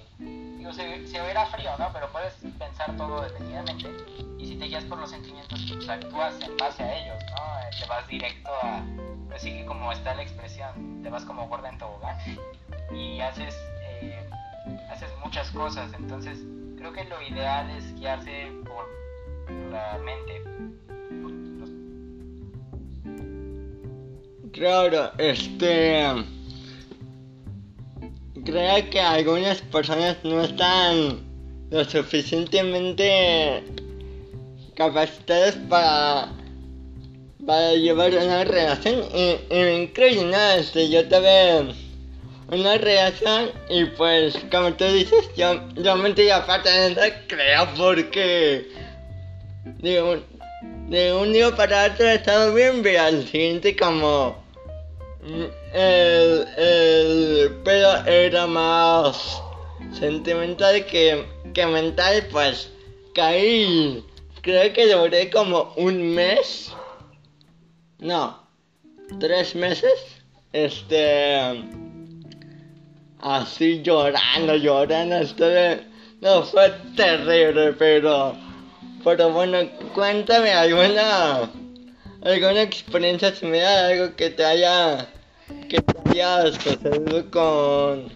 [0.57, 1.87] digo, se, se verá frío, ¿no?
[1.93, 3.89] Pero puedes pensar todo detenidamente
[4.37, 7.59] y si te guías por los sentimientos, pues actúas en base a ellos, ¿no?
[7.59, 8.83] Eh, te vas directo a,
[9.33, 12.17] así que como está la expresión, te vas como gorda en tobogán
[12.93, 14.29] y haces, eh,
[14.91, 16.39] haces muchas cosas, entonces
[16.83, 18.85] creo que lo ideal es guiarse por
[19.71, 20.43] la mente.
[24.51, 26.03] Claro, este
[28.43, 31.21] creo que algunas personas no están
[31.69, 33.63] lo suficientemente
[34.75, 36.33] capacitadas para,
[37.45, 40.51] para llevar una relación y, me incluye, ¿no?
[40.51, 41.73] Este, yo tuve
[42.49, 47.67] una relación y pues como tú dices, yo, yo me estoy aparte de eso, creo
[47.77, 48.67] porque
[49.65, 50.23] de un,
[50.89, 54.43] de un día para otro he estado bien, pero siguiente como
[55.73, 59.41] el, el pedo era más
[59.97, 62.69] sentimental que, que mental, pues
[63.13, 64.03] caí.
[64.41, 66.73] Creo que duré como un mes.
[67.99, 68.37] No,
[69.19, 69.93] tres meses.
[70.51, 71.63] Este.
[73.23, 75.15] Así llorando, llorando.
[75.15, 75.81] Estuve,
[76.19, 78.35] no, fue terrible, pero.
[79.01, 79.59] Pero bueno,
[79.93, 81.49] cuéntame alguna.
[82.21, 85.07] alguna experiencia similar, algo que te haya
[85.69, 88.11] que te hayas sucedido con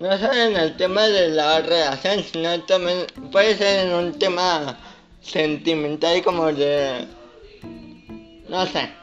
[0.00, 4.76] no solo en el tema de la relación, sino también puede ser en un tema
[5.20, 7.06] sentimental como de
[8.48, 9.01] no sé.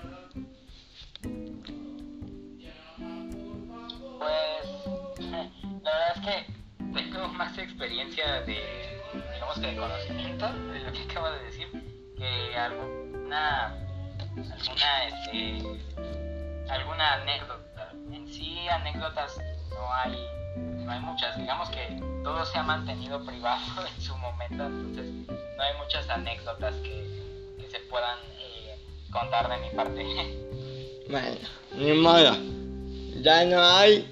[7.04, 8.60] Tengo más experiencia de
[9.34, 11.68] digamos que de conocimiento de lo que acabo de decir
[12.18, 13.76] que alguna
[14.36, 15.64] alguna este
[16.70, 17.92] alguna anécdota.
[18.12, 19.38] En sí, anécdotas
[19.70, 20.18] no hay,
[20.56, 21.38] no hay muchas.
[21.38, 25.06] Digamos que todo se ha mantenido privado en su momento, entonces
[25.58, 27.10] no hay muchas anécdotas que,
[27.70, 28.76] se puedan eh,
[29.12, 30.06] contar de mi parte.
[31.10, 31.40] Bueno,
[31.74, 32.38] ni modo.
[33.24, 34.08] Ya no hay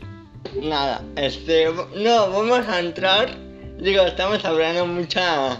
[0.62, 1.04] nada.
[1.16, 3.30] Este, no, vamos a entrar.
[3.80, 5.60] Digo, estamos hablando mucha,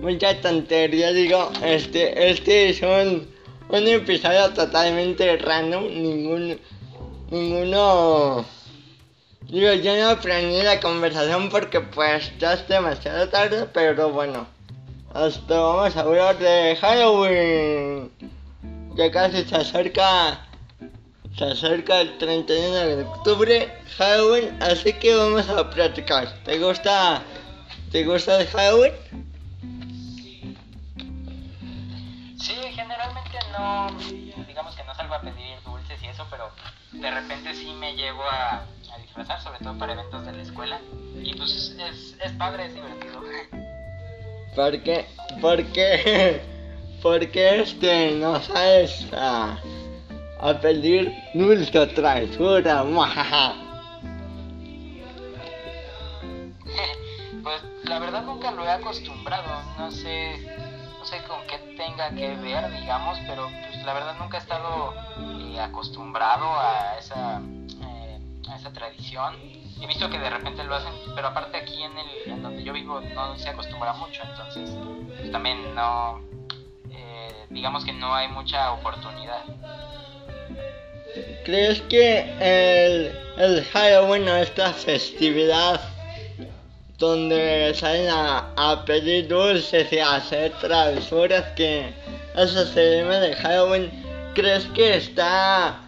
[0.00, 1.12] mucha tontería.
[1.12, 3.38] Digo, este, este es un
[3.70, 6.58] un episodio totalmente random, ningún,
[7.30, 8.46] ninguno...
[9.42, 14.46] Digo, yo no aprendí la conversación porque pues ya es demasiado tarde, pero bueno.
[15.12, 18.10] Hasta vamos a hablar de Halloween.
[18.96, 20.47] Que casi se acerca.
[21.38, 26.34] Se acerca el 31 de octubre, Halloween, así que vamos a platicar.
[26.42, 27.22] ¿Te gusta?
[27.92, 28.92] ¿Te gusta el Halloween?
[34.48, 36.50] digamos que no salgo a pedir dulces y eso, pero
[36.90, 38.64] de repente sí me llevo a,
[39.00, 40.80] disfrazar, sobre todo para eventos de la escuela.
[41.22, 43.22] Y pues es, es padre, es divertido.
[44.56, 45.06] ¿Por qué?
[45.40, 46.42] ¿Por qué?
[47.02, 49.56] Porque este no sabes a,
[50.40, 52.84] a pedir dulce travesura,
[57.42, 60.58] Pues la verdad nunca lo he acostumbrado, no sé
[61.08, 64.92] sé con qué tenga que ver, digamos, pero pues la verdad nunca he estado
[65.40, 68.20] eh, acostumbrado a esa, eh,
[68.50, 69.34] a esa tradición.
[69.80, 72.74] He visto que de repente lo hacen, pero aparte aquí en, el, en donde yo
[72.74, 74.70] vivo no se acostumbra mucho, entonces
[75.16, 76.20] pues, también no,
[76.90, 79.44] eh, digamos que no hay mucha oportunidad.
[81.44, 85.80] ¿Crees que el, el Halloween esta festividad
[86.98, 91.92] donde salen a, pedir dulces y a hacer travesuras que
[92.34, 93.90] se llama de Halloween,
[94.34, 95.80] ¿crees que está,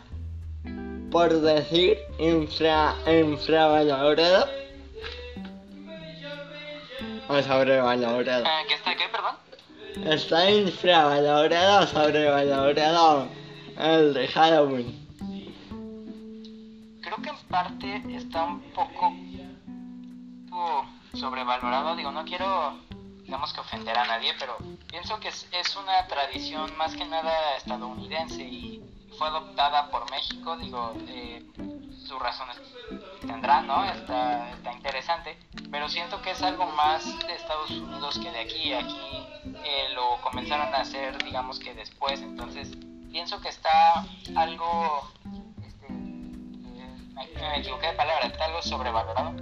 [1.10, 4.48] por decir, infra, infravalorado?
[7.28, 8.44] O sobrevalorado.
[8.44, 9.36] Eh, ¿Qué está qué, perdón?
[10.12, 13.26] Está infravalorado o
[13.80, 15.08] el de Halloween.
[17.00, 19.12] Creo que en parte está un poco
[21.14, 21.96] sobrevalorado.
[21.96, 22.78] Digo, no quiero,
[23.24, 24.56] digamos que ofender a nadie, pero
[24.88, 28.82] pienso que es, es una tradición más que nada estadounidense y
[29.18, 30.56] fue adoptada por México.
[30.58, 31.42] Digo, eh,
[32.06, 32.60] sus razones
[33.20, 33.84] tendrá, ¿no?
[33.84, 35.38] Está, está interesante,
[35.70, 38.72] pero siento que es algo más de Estados Unidos que de aquí.
[38.72, 39.26] Aquí
[39.64, 42.76] eh, lo comenzaron a hacer, digamos que después, entonces
[43.11, 44.04] pienso que está
[44.36, 45.11] algo,
[45.66, 49.34] este, eh, me, equivoqué de palabra, está algo sobrevalorado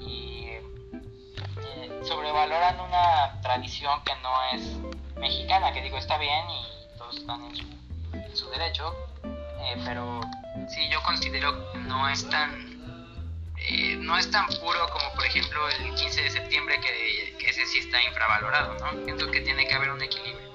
[0.00, 7.16] y eh, sobrevaloran una tradición que no es mexicana, que digo está bien y todos
[7.18, 7.56] están en
[8.36, 8.94] su, derecho,
[9.84, 10.20] pero
[10.68, 12.70] sí yo considero que no es tan
[13.68, 17.78] eh, no es tan puro como por ejemplo el 15 de septiembre que, ese sí
[17.78, 19.04] está infravalorado, ¿no?
[19.04, 20.49] Siento que tiene que haber un equilibrio.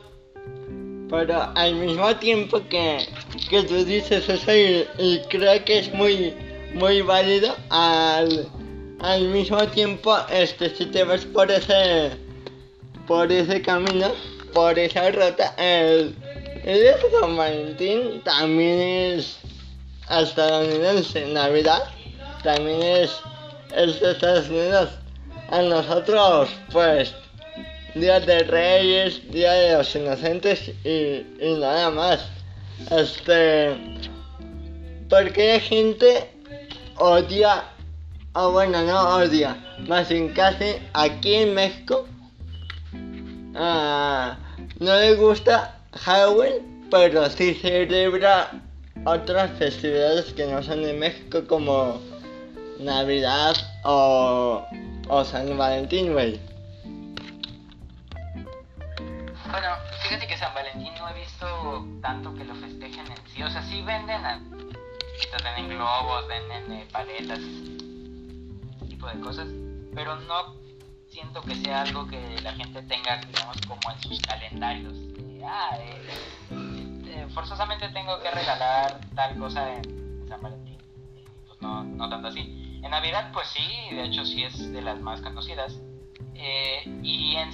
[1.09, 3.07] Pero al mismo tiempo que,
[3.49, 6.33] que tú dices eso y, creo que es muy,
[6.73, 8.47] muy válido, al,
[8.99, 12.11] al mismo tiempo, este, si te vas por ese,
[13.07, 14.11] por ese camino,
[14.53, 16.15] por esa ruta, el,
[16.63, 19.37] el de San Valentín también es
[20.09, 21.83] estadounidense, Navidad
[22.43, 23.11] también es,
[23.75, 24.89] es de Estados Unidos.
[25.49, 27.13] A nosotros, pues,
[27.95, 31.25] Día de Reyes, Día de los Inocentes y,
[31.59, 32.27] nada más.
[32.91, 33.73] Este.
[35.09, 36.29] Porque la gente
[36.97, 37.63] odia,
[38.33, 39.55] o bueno, no odia,
[39.87, 42.05] más en casi aquí en México,
[43.55, 44.37] ah,
[44.79, 48.51] no le gusta Halloween, pero sí celebra
[49.05, 52.01] otras festividades que no son de México como
[52.79, 54.65] Navidad o,
[55.07, 56.54] o San Valentín, güey.
[59.51, 59.67] Bueno,
[60.03, 63.43] fíjate que San Valentín no he visto tanto que lo festejen en sí.
[63.43, 64.21] O sea, sí venden,
[65.43, 67.39] venden globos, venden eh, paletas,
[68.87, 69.47] tipo de cosas.
[69.93, 70.55] Pero no
[71.09, 74.93] siento que sea algo que la gente tenga, digamos, como en sus calendarios.
[75.45, 76.07] ah, eh,
[77.07, 80.77] eh, forzosamente tengo que regalar tal cosa en San Valentín.
[81.47, 82.81] Pues no, no tanto así.
[82.83, 85.79] En Navidad, pues sí, de hecho sí es de las más conocidas.
[86.33, 87.49] Eh, y en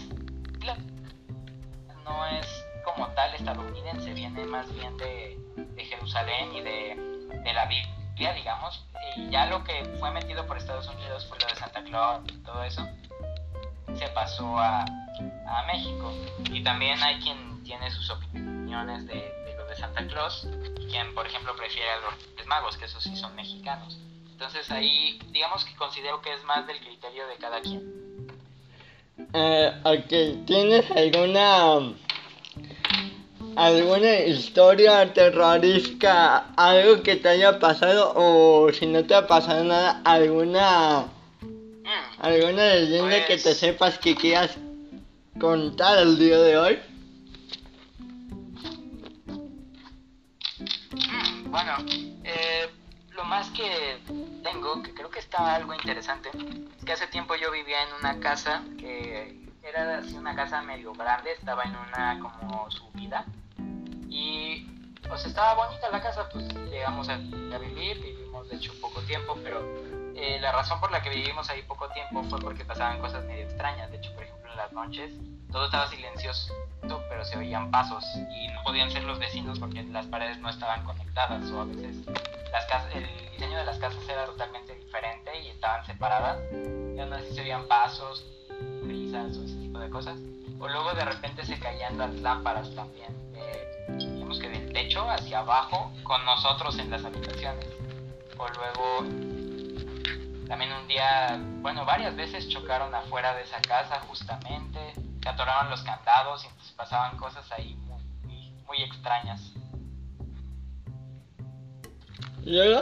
[2.11, 5.37] no es como tal estadounidense, viene más bien de,
[5.77, 8.85] Jerusalén y de, la Biblia, digamos.
[9.15, 12.37] Y ya lo que fue metido por Estados Unidos fue lo de Santa Claus y
[12.43, 12.87] todo eso.
[13.95, 14.85] Se pasó a,
[15.67, 16.11] México.
[16.51, 20.47] Y también hay quien tiene sus opiniones de, de lo de Santa Claus
[20.89, 21.97] quien, por ejemplo, prefiere a
[22.37, 23.97] los magos, que esos sí son mexicanos.
[24.31, 28.00] Entonces ahí, digamos que considero que es más del criterio de cada quien.
[29.33, 31.93] Eh, ¿Tienes alguna
[33.55, 40.01] alguna historia terrorífica, algo que te haya pasado o si no te ha pasado nada,
[40.05, 41.05] alguna
[41.41, 42.21] mm.
[42.21, 44.51] alguna leyenda que te pues sepas que quieras
[45.39, 46.79] contar el día de hoy?
[50.93, 51.73] Mm, bueno,
[52.23, 52.67] eh,
[53.21, 53.99] lo más que
[54.43, 56.31] tengo, que creo que está algo interesante,
[56.77, 60.91] es que hace tiempo yo vivía en una casa que era así una casa medio
[60.93, 63.25] grande, estaba en una como subida.
[64.09, 64.65] Y
[65.07, 69.61] pues estaba bonita la casa, pues llegamos a, vivir, vivimos de hecho poco tiempo, pero
[70.15, 73.45] eh, la razón por la que vivimos ahí poco tiempo fue porque pasaban cosas medio
[73.45, 75.11] extrañas, de hecho por ejemplo en las noches
[75.51, 76.53] todo estaba silencioso,
[77.09, 80.83] pero se oían pasos y no podían ser los vecinos porque las paredes no estaban
[80.85, 82.05] conectadas o a veces
[82.51, 86.39] las el diseño de las casas era totalmente diferente y estaban separadas.
[86.53, 88.25] Y aún así se oían pasos,
[88.83, 90.17] risas o ese tipo de cosas.
[90.59, 93.09] O luego de repente se caían las lámparas también,
[93.87, 97.67] digamos que del techo hacia abajo con nosotros en las habitaciones.
[98.37, 99.40] O luego
[100.51, 104.79] también un día, bueno, varias veces chocaron afuera de esa casa justamente,
[105.23, 109.53] se atoraron los candados y entonces pasaban cosas ahí muy, muy extrañas.
[112.43, 112.81] ¿Llega?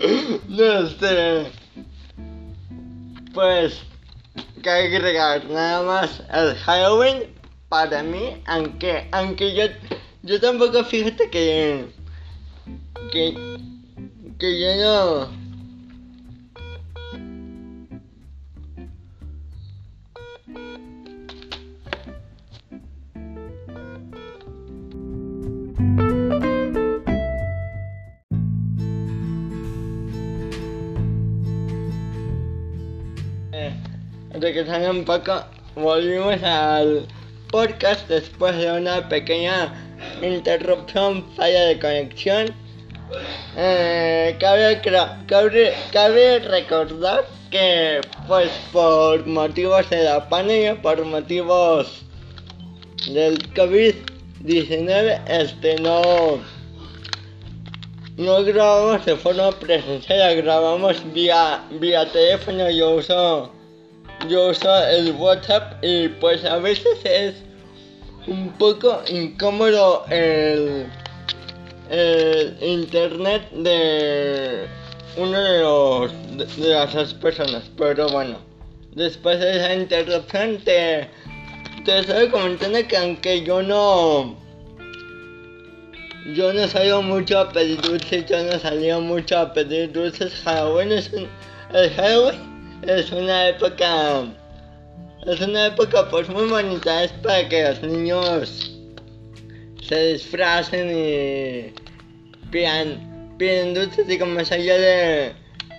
[0.48, 1.52] este.
[3.34, 3.84] Pues.
[4.62, 7.34] Que agregar nada más el Halloween
[7.68, 9.64] para mí, aunque, aunque yo,
[10.22, 11.92] yo tampoco fíjate que,
[13.12, 13.34] que,
[14.38, 15.45] que yo no,
[34.40, 37.06] regresando un poco, volvimos al
[37.50, 39.72] podcast después de una pequeña
[40.22, 42.54] interrupción, falla de conexión.
[43.56, 44.80] Eh, cabe,
[45.92, 52.02] cabe, recordar que pues por motivos de la pandemia, por motivos
[53.12, 56.40] del COVID-19, este no,
[58.16, 63.52] no grabamos de forma presencial, grabamos vía, vía teléfono, yo uso,
[64.28, 67.34] yo uso el WhatsApp y pues a veces es
[68.26, 70.86] un poco incómodo el,
[72.60, 74.66] internet de
[75.16, 76.12] uno de los
[76.56, 78.38] de, las dos personas, pero bueno,
[78.94, 81.08] después de esa interrupción te,
[81.84, 84.36] te estoy comentando que aunque yo no
[86.34, 90.34] yo no salgo mucho a pedir dulces, yo no salía mucho a pedir dulces.
[90.44, 91.28] Halloween es un,
[91.72, 94.24] el Halloween es una época
[95.26, 98.72] es una época pues muy bonita, es para que los niños
[99.82, 101.72] se disfracen y
[102.50, 105.32] pidan, piden dulces y como allá de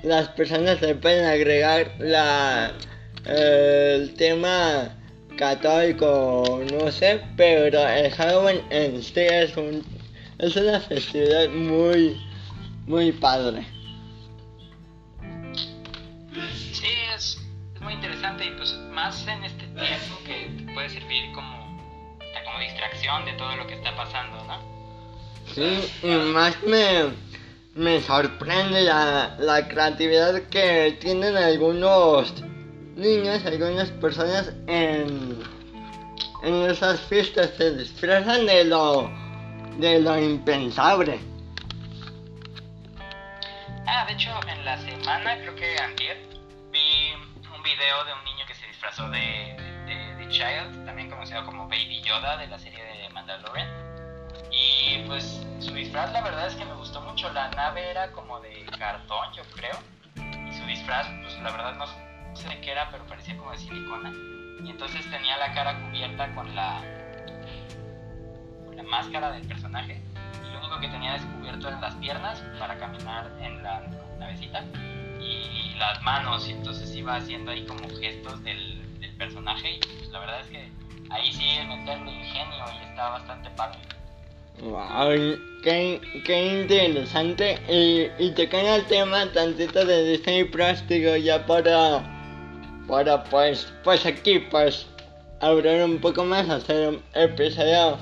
[0.03, 2.73] las personas se pueden agregar la
[3.25, 4.95] el tema
[5.37, 9.83] católico, no sé, pero el Halloween en sí es un
[10.39, 12.17] es una festividad muy,
[12.85, 13.65] muy padre.
[17.87, 21.79] Muy interesante y pues más en este tiempo que te puede servir como,
[22.43, 24.59] como distracción de todo lo que está pasando, ¿no?
[25.55, 27.13] Sí, y más me,
[27.75, 32.33] me sorprende la, la creatividad que tienen algunos
[32.97, 35.41] niños, algunas personas en,
[36.43, 39.09] en esas fiestas, se disfrazan de lo
[39.77, 41.19] de lo impensable.
[43.85, 46.36] Ah, de hecho, en la semana, creo que un
[47.77, 49.55] video de un niño que se disfrazó de,
[49.85, 53.69] de, The Child, también conocido como Baby Yoda de la serie de Mandalorian.
[54.51, 57.31] Y pues su disfraz la verdad es que me gustó mucho.
[57.33, 59.77] La nave era como de cartón, yo creo.
[60.15, 61.85] Y su disfraz, pues la verdad no
[62.35, 64.11] sé de qué era, pero parecía como de silicona.
[64.63, 66.81] Y entonces tenía la cara cubierta con la
[68.75, 70.01] la máscara del personaje
[70.43, 73.81] y lo único que tenía descubierto eran las piernas para caminar en la
[74.19, 74.63] navecita
[75.21, 78.85] y las manos y entonces iba haciendo ahí como gestos del,
[79.17, 80.69] personaje y pues, la verdad es que
[81.09, 83.79] ahí sí meterle ingenio y está bastante padre.
[84.61, 87.59] Wow, qué, qué interesante.
[87.67, 92.03] Y, y tocando el tema tantito de Disney Plus, digo, ya para,
[92.87, 94.87] para pues, pues aquí, pues,
[95.41, 97.97] abrir un poco más, hacer un episodio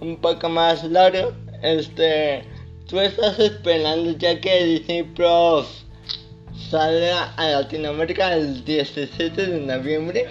[0.00, 1.32] un poco más largo,
[1.62, 2.44] este,
[2.88, 5.85] tú estás esperando ya que Disney Plus
[6.70, 10.26] salga a Latinoamérica el 17 de noviembre.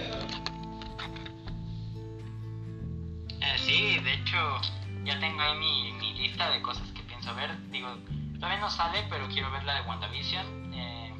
[3.40, 4.60] Eh, sí, de hecho
[5.04, 7.50] ya tengo ahí mi, mi, lista de cosas que pienso ver.
[7.70, 7.88] Digo,
[8.34, 10.74] todavía no sale, pero quiero ver la de WandaVision.
[10.74, 11.14] Eh,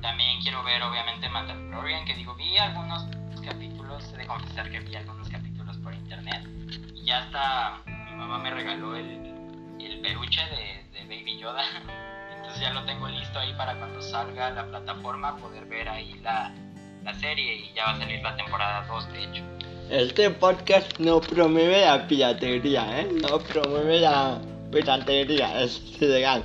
[0.00, 3.04] también quiero ver obviamente Mandalorian, que digo, vi algunos
[3.44, 6.44] capítulos, he de confesar que vi algunos capítulos por internet
[7.04, 11.62] ya hasta mi mamá me regaló el, el peluche de, Baby Yoda.
[12.54, 16.52] Entonces ya lo tengo listo ahí para cuando salga la plataforma poder ver ahí la,
[17.02, 19.42] la serie y ya va a salir la temporada 2 de hecho.
[19.90, 23.08] Este podcast no promueve la piratería, ¿eh?
[23.28, 24.38] No promueve la
[24.70, 26.44] piratería, es ilegal.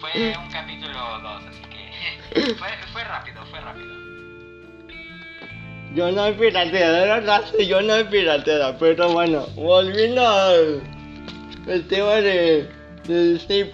[0.00, 3.94] Fue un capítulo 2, así que fue, fue rápido, fue rápido.
[5.94, 10.82] Yo no he pirateado, la yo no he pirateado, pero bueno, volviendo al
[11.68, 12.79] el tema de,
[13.10, 13.70] de Disney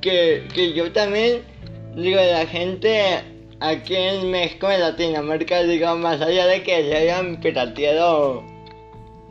[0.00, 1.42] que, que yo también
[1.96, 3.22] digo, la gente
[3.60, 8.42] aquí en México, en Latinoamérica, digo, más allá de que se hayan pirateado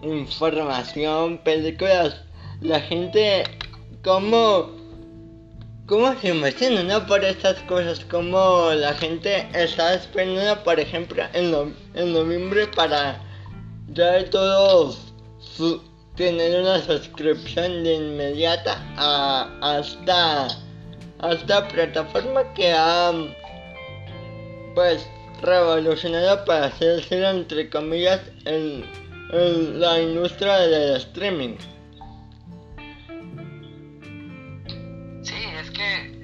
[0.03, 2.21] información, películas,
[2.61, 3.43] la gente,
[4.03, 4.81] como
[5.91, 7.99] ¿Cómo se emociona por estas cosas?
[8.05, 13.21] Como la gente está esperando, por ejemplo, en, en noviembre para
[13.89, 15.13] ya todos
[16.15, 20.47] tener una suscripción de inmediata a, esta,
[21.31, 23.11] esta plataforma que ha
[24.75, 25.07] pues
[25.41, 28.85] revolucionado para hacer entre comillas en,
[29.31, 31.57] en la industria del streaming.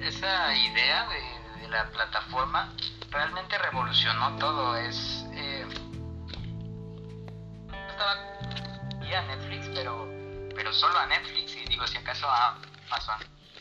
[0.08, 2.72] esa idea de, la plataforma
[3.10, 4.74] realmente revolucionó todo.
[4.76, 5.27] Es.
[9.14, 10.08] A Netflix, pero,
[10.54, 12.56] pero solo a Netflix, y digo, si acaso a
[12.86, 13.16] Amazon.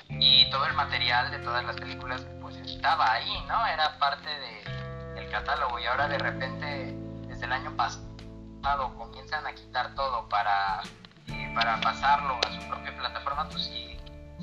[0.10, 3.68] Y todo el material de todas las películas, pues estaba ahí, ¿no?
[3.68, 5.80] Era parte de, del catálogo.
[5.80, 6.96] Y ahora de repente,
[7.28, 10.82] desde el año pasado, comienzan a quitar todo para,
[11.28, 13.98] eh, para pasarlo a su propia plataforma, pues sí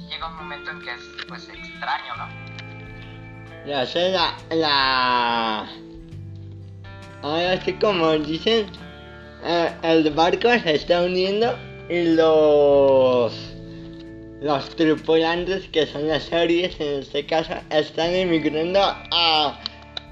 [0.09, 2.28] llega un momento en que es pues extraño, ¿no?
[3.66, 5.66] Ya sé, la, la...
[7.22, 8.70] Ahora sí como dicen,
[9.82, 11.55] el barco se está uniendo
[11.88, 13.32] y los...
[14.40, 19.61] los tripulantes, que son las series en este caso, están emigrando a,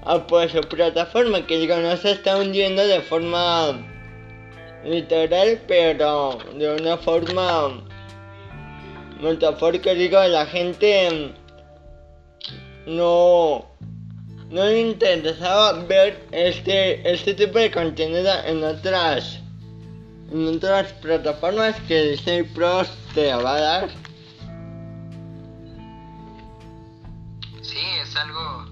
[0.04, 3.80] a pues, su plataforma, que digo, no se está hundiendo de forma
[4.84, 7.84] literal, pero de una forma
[9.20, 11.32] metafórica, digo, la gente
[12.86, 13.64] no,
[14.52, 19.40] no le interesaba ver este, este tipo de contenido en otras
[20.30, 23.88] en otras plataformas que Disney Plus te va a dar.
[27.62, 28.66] Sí, es algo,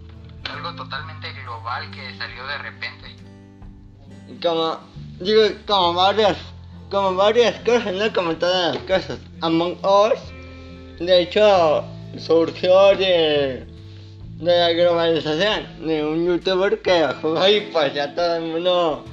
[0.51, 3.17] algo totalmente global que salió de repente.
[4.43, 4.79] Como,
[5.19, 6.37] digo, como varias,
[6.91, 9.19] como varias cosas, no como todas las cosas.
[9.41, 10.21] Among Us,
[10.99, 11.85] de hecho,
[12.19, 13.67] surgió de,
[14.41, 19.05] de la globalización, de un youtuber que jugó y pues ya todo el mundo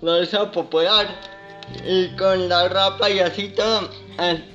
[0.00, 1.06] lo hizo popular.
[1.84, 3.90] Y con la ropa y así todo,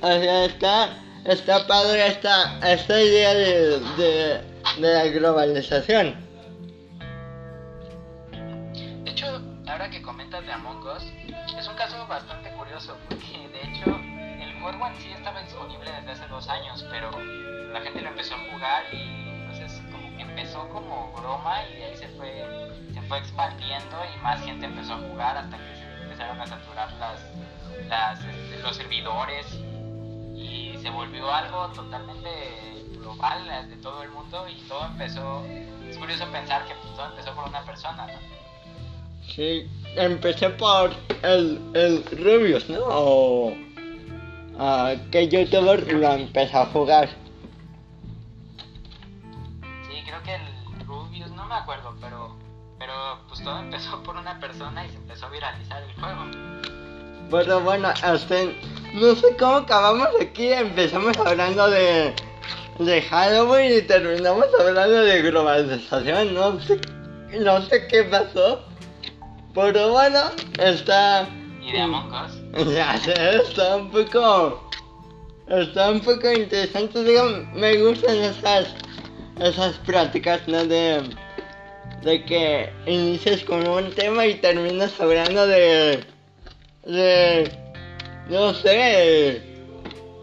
[0.00, 0.88] o sea, está,
[1.26, 4.40] está padre esta, esta idea de, de,
[4.78, 6.14] de la globalización.
[9.04, 9.26] De hecho,
[9.66, 11.02] ahora que comentas de Among Us,
[11.58, 16.12] es un caso bastante curioso porque de hecho el juego en sí estaba disponible desde
[16.12, 17.10] hace dos años, pero
[17.72, 19.19] la gente lo empezó a jugar y
[20.40, 22.42] empezó como broma y de ahí se fue,
[22.94, 26.92] se fue expandiendo y más gente empezó a jugar hasta que se empezaron a saturar
[26.94, 27.20] las,
[27.88, 29.46] las, este, los servidores
[30.34, 32.30] y se volvió algo totalmente
[32.96, 35.44] global eh, de todo el mundo y todo empezó,
[35.88, 38.18] es curioso pensar que todo empezó por una persona, ¿no?
[39.34, 40.90] Sí, empecé por
[41.22, 42.80] el, el Rubius, ¿no?
[42.82, 43.54] O
[44.58, 47.10] ah, que youtuber lo empezó a jugar.
[51.70, 52.36] Acuerdo, pero,
[52.78, 52.92] pero
[53.28, 56.24] pues todo empezó por una persona y se empezó a viralizar el juego.
[57.30, 58.60] Pero bueno, este,
[58.94, 62.12] no sé cómo acabamos aquí, empezamos hablando de,
[62.80, 66.80] de Halloween y terminamos hablando de globalización, no sé,
[67.38, 68.64] no sé qué pasó.
[69.54, 70.20] Pero bueno,
[70.58, 71.28] está...
[71.60, 72.66] Y de Among Us.
[72.74, 74.68] Ya sé, está un poco...
[75.46, 78.68] Está un poco interesante, digo, me gustan esas,
[79.40, 80.64] esas prácticas, ¿no?
[80.64, 81.02] De,
[82.02, 86.04] de que inicias con un tema y terminas hablando de...
[86.84, 87.50] de...
[88.28, 89.42] no sé,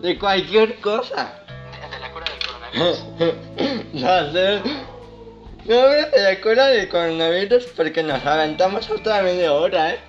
[0.02, 1.44] de cualquier cosa.
[1.92, 3.94] De, la cura del coronavirus.
[3.94, 4.62] no sé.
[5.66, 10.00] No de la cura del coronavirus porque nos aventamos otra media hora, ¿eh?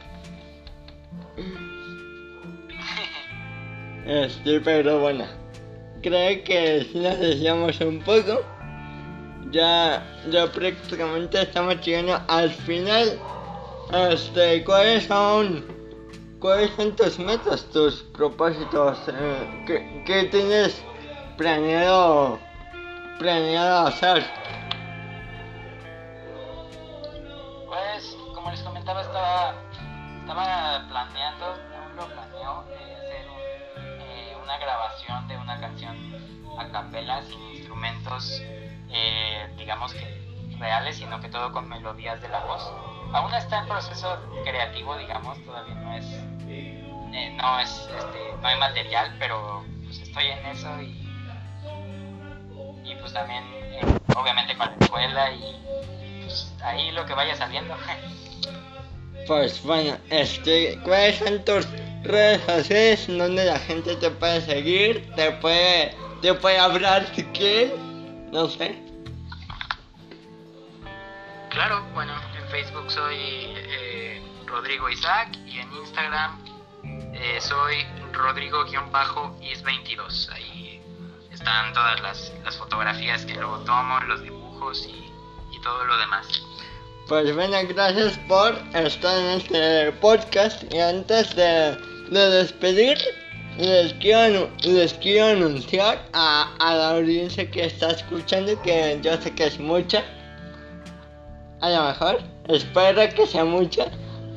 [4.06, 5.26] Este, pero bueno.
[6.00, 8.42] Creo que si nos decíamos un poco.
[9.50, 13.18] Ya, ya prácticamente estamos llegando al final.
[14.10, 15.64] Este, ¿cuáles son,
[16.40, 18.98] cuáles son tus metas, tus propósitos?
[19.08, 20.82] Eh, ¿qué, ¿Qué tienes
[21.38, 22.38] planeado,
[23.18, 24.26] planeado hacer?
[27.66, 29.54] Pues, como les comentaba, estaba,
[30.20, 33.26] estaba planeando, aún lo planeo, eh, hacer
[34.36, 35.96] un- una grabación de una canción
[36.58, 38.42] a capela sin instrumentos,
[38.90, 40.18] eh, digamos que
[40.58, 42.62] reales, sino que todo con melodías de la voz.
[43.12, 46.04] Aún está en proceso creativo, digamos, todavía no es,
[46.46, 51.08] eh, no es, este, no hay material, pero pues estoy en eso y,
[52.84, 53.80] y pues también, eh,
[54.14, 57.74] obviamente con la escuela y pues ahí lo que vaya saliendo.
[59.26, 61.68] Pues bueno, este, ¿cuáles son tus
[62.02, 65.12] redes sociales donde la gente te puede seguir?
[65.16, 67.74] Te puede, te puede hablar si quiere,
[68.32, 68.82] no sé.
[71.50, 76.38] Claro, bueno, en Facebook soy eh, Rodrigo Isaac y en Instagram
[77.14, 80.28] eh, soy Rodrigo-is22.
[80.30, 80.80] Ahí
[81.32, 85.10] están todas las, las fotografías que luego tomo, los dibujos y,
[85.56, 86.26] y todo lo demás.
[87.08, 91.76] Pues bueno, gracias por estar en este podcast y antes de,
[92.10, 92.98] de despedir
[93.58, 99.34] les quiero, les quiero anunciar a, a la audiencia que está escuchando que yo sé
[99.34, 100.04] que es mucha.
[101.60, 103.90] A lo mejor espero que sea mucha.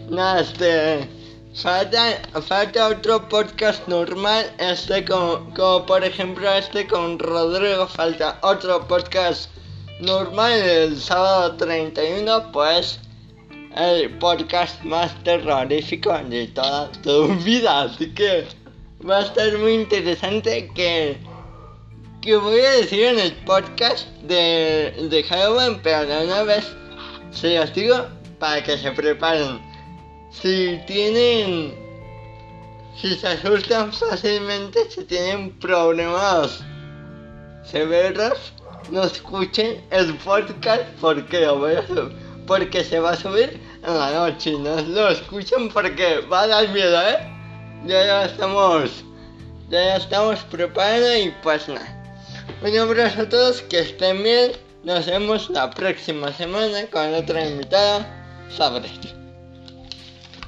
[0.10, 1.08] No este
[1.54, 8.88] falta, falta otro podcast normal este como, como por ejemplo este con Rodrigo falta otro
[8.88, 9.52] podcast
[10.00, 13.00] normal el sábado 31 pues
[13.76, 18.61] el podcast más terrorífico de toda tu vida así que
[19.10, 21.18] va a estar muy interesante que
[22.22, 26.68] que voy a decir en el podcast de, de Halloween pero de una vez
[27.32, 28.06] se los digo
[28.40, 29.60] para que se preparen
[30.30, 31.74] si tienen
[32.96, 36.60] si se asustan fácilmente, si tienen problemas
[37.64, 38.54] severos,
[38.92, 42.12] no escuchen el podcast porque lo voy a sub-
[42.46, 44.52] porque se va a subir en la noche.
[44.52, 47.31] No lo escuchen porque va a dar miedo, ¿eh?
[47.86, 49.04] Ya ya estamos,
[49.70, 51.98] ya ya estamos preparando y pues nada.
[52.62, 54.52] Un abrazo a todos, que estén bien.
[54.84, 58.06] Nos vemos la próxima semana con otra invitada,
[58.50, 59.16] Sabret.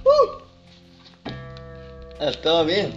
[0.06, 0.44] ¡Uh!
[2.20, 2.94] Estuvo bien.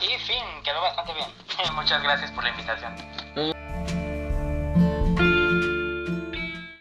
[0.00, 1.28] Y fin, quedó bastante bien.
[1.74, 3.19] Muchas gracias por la invitación.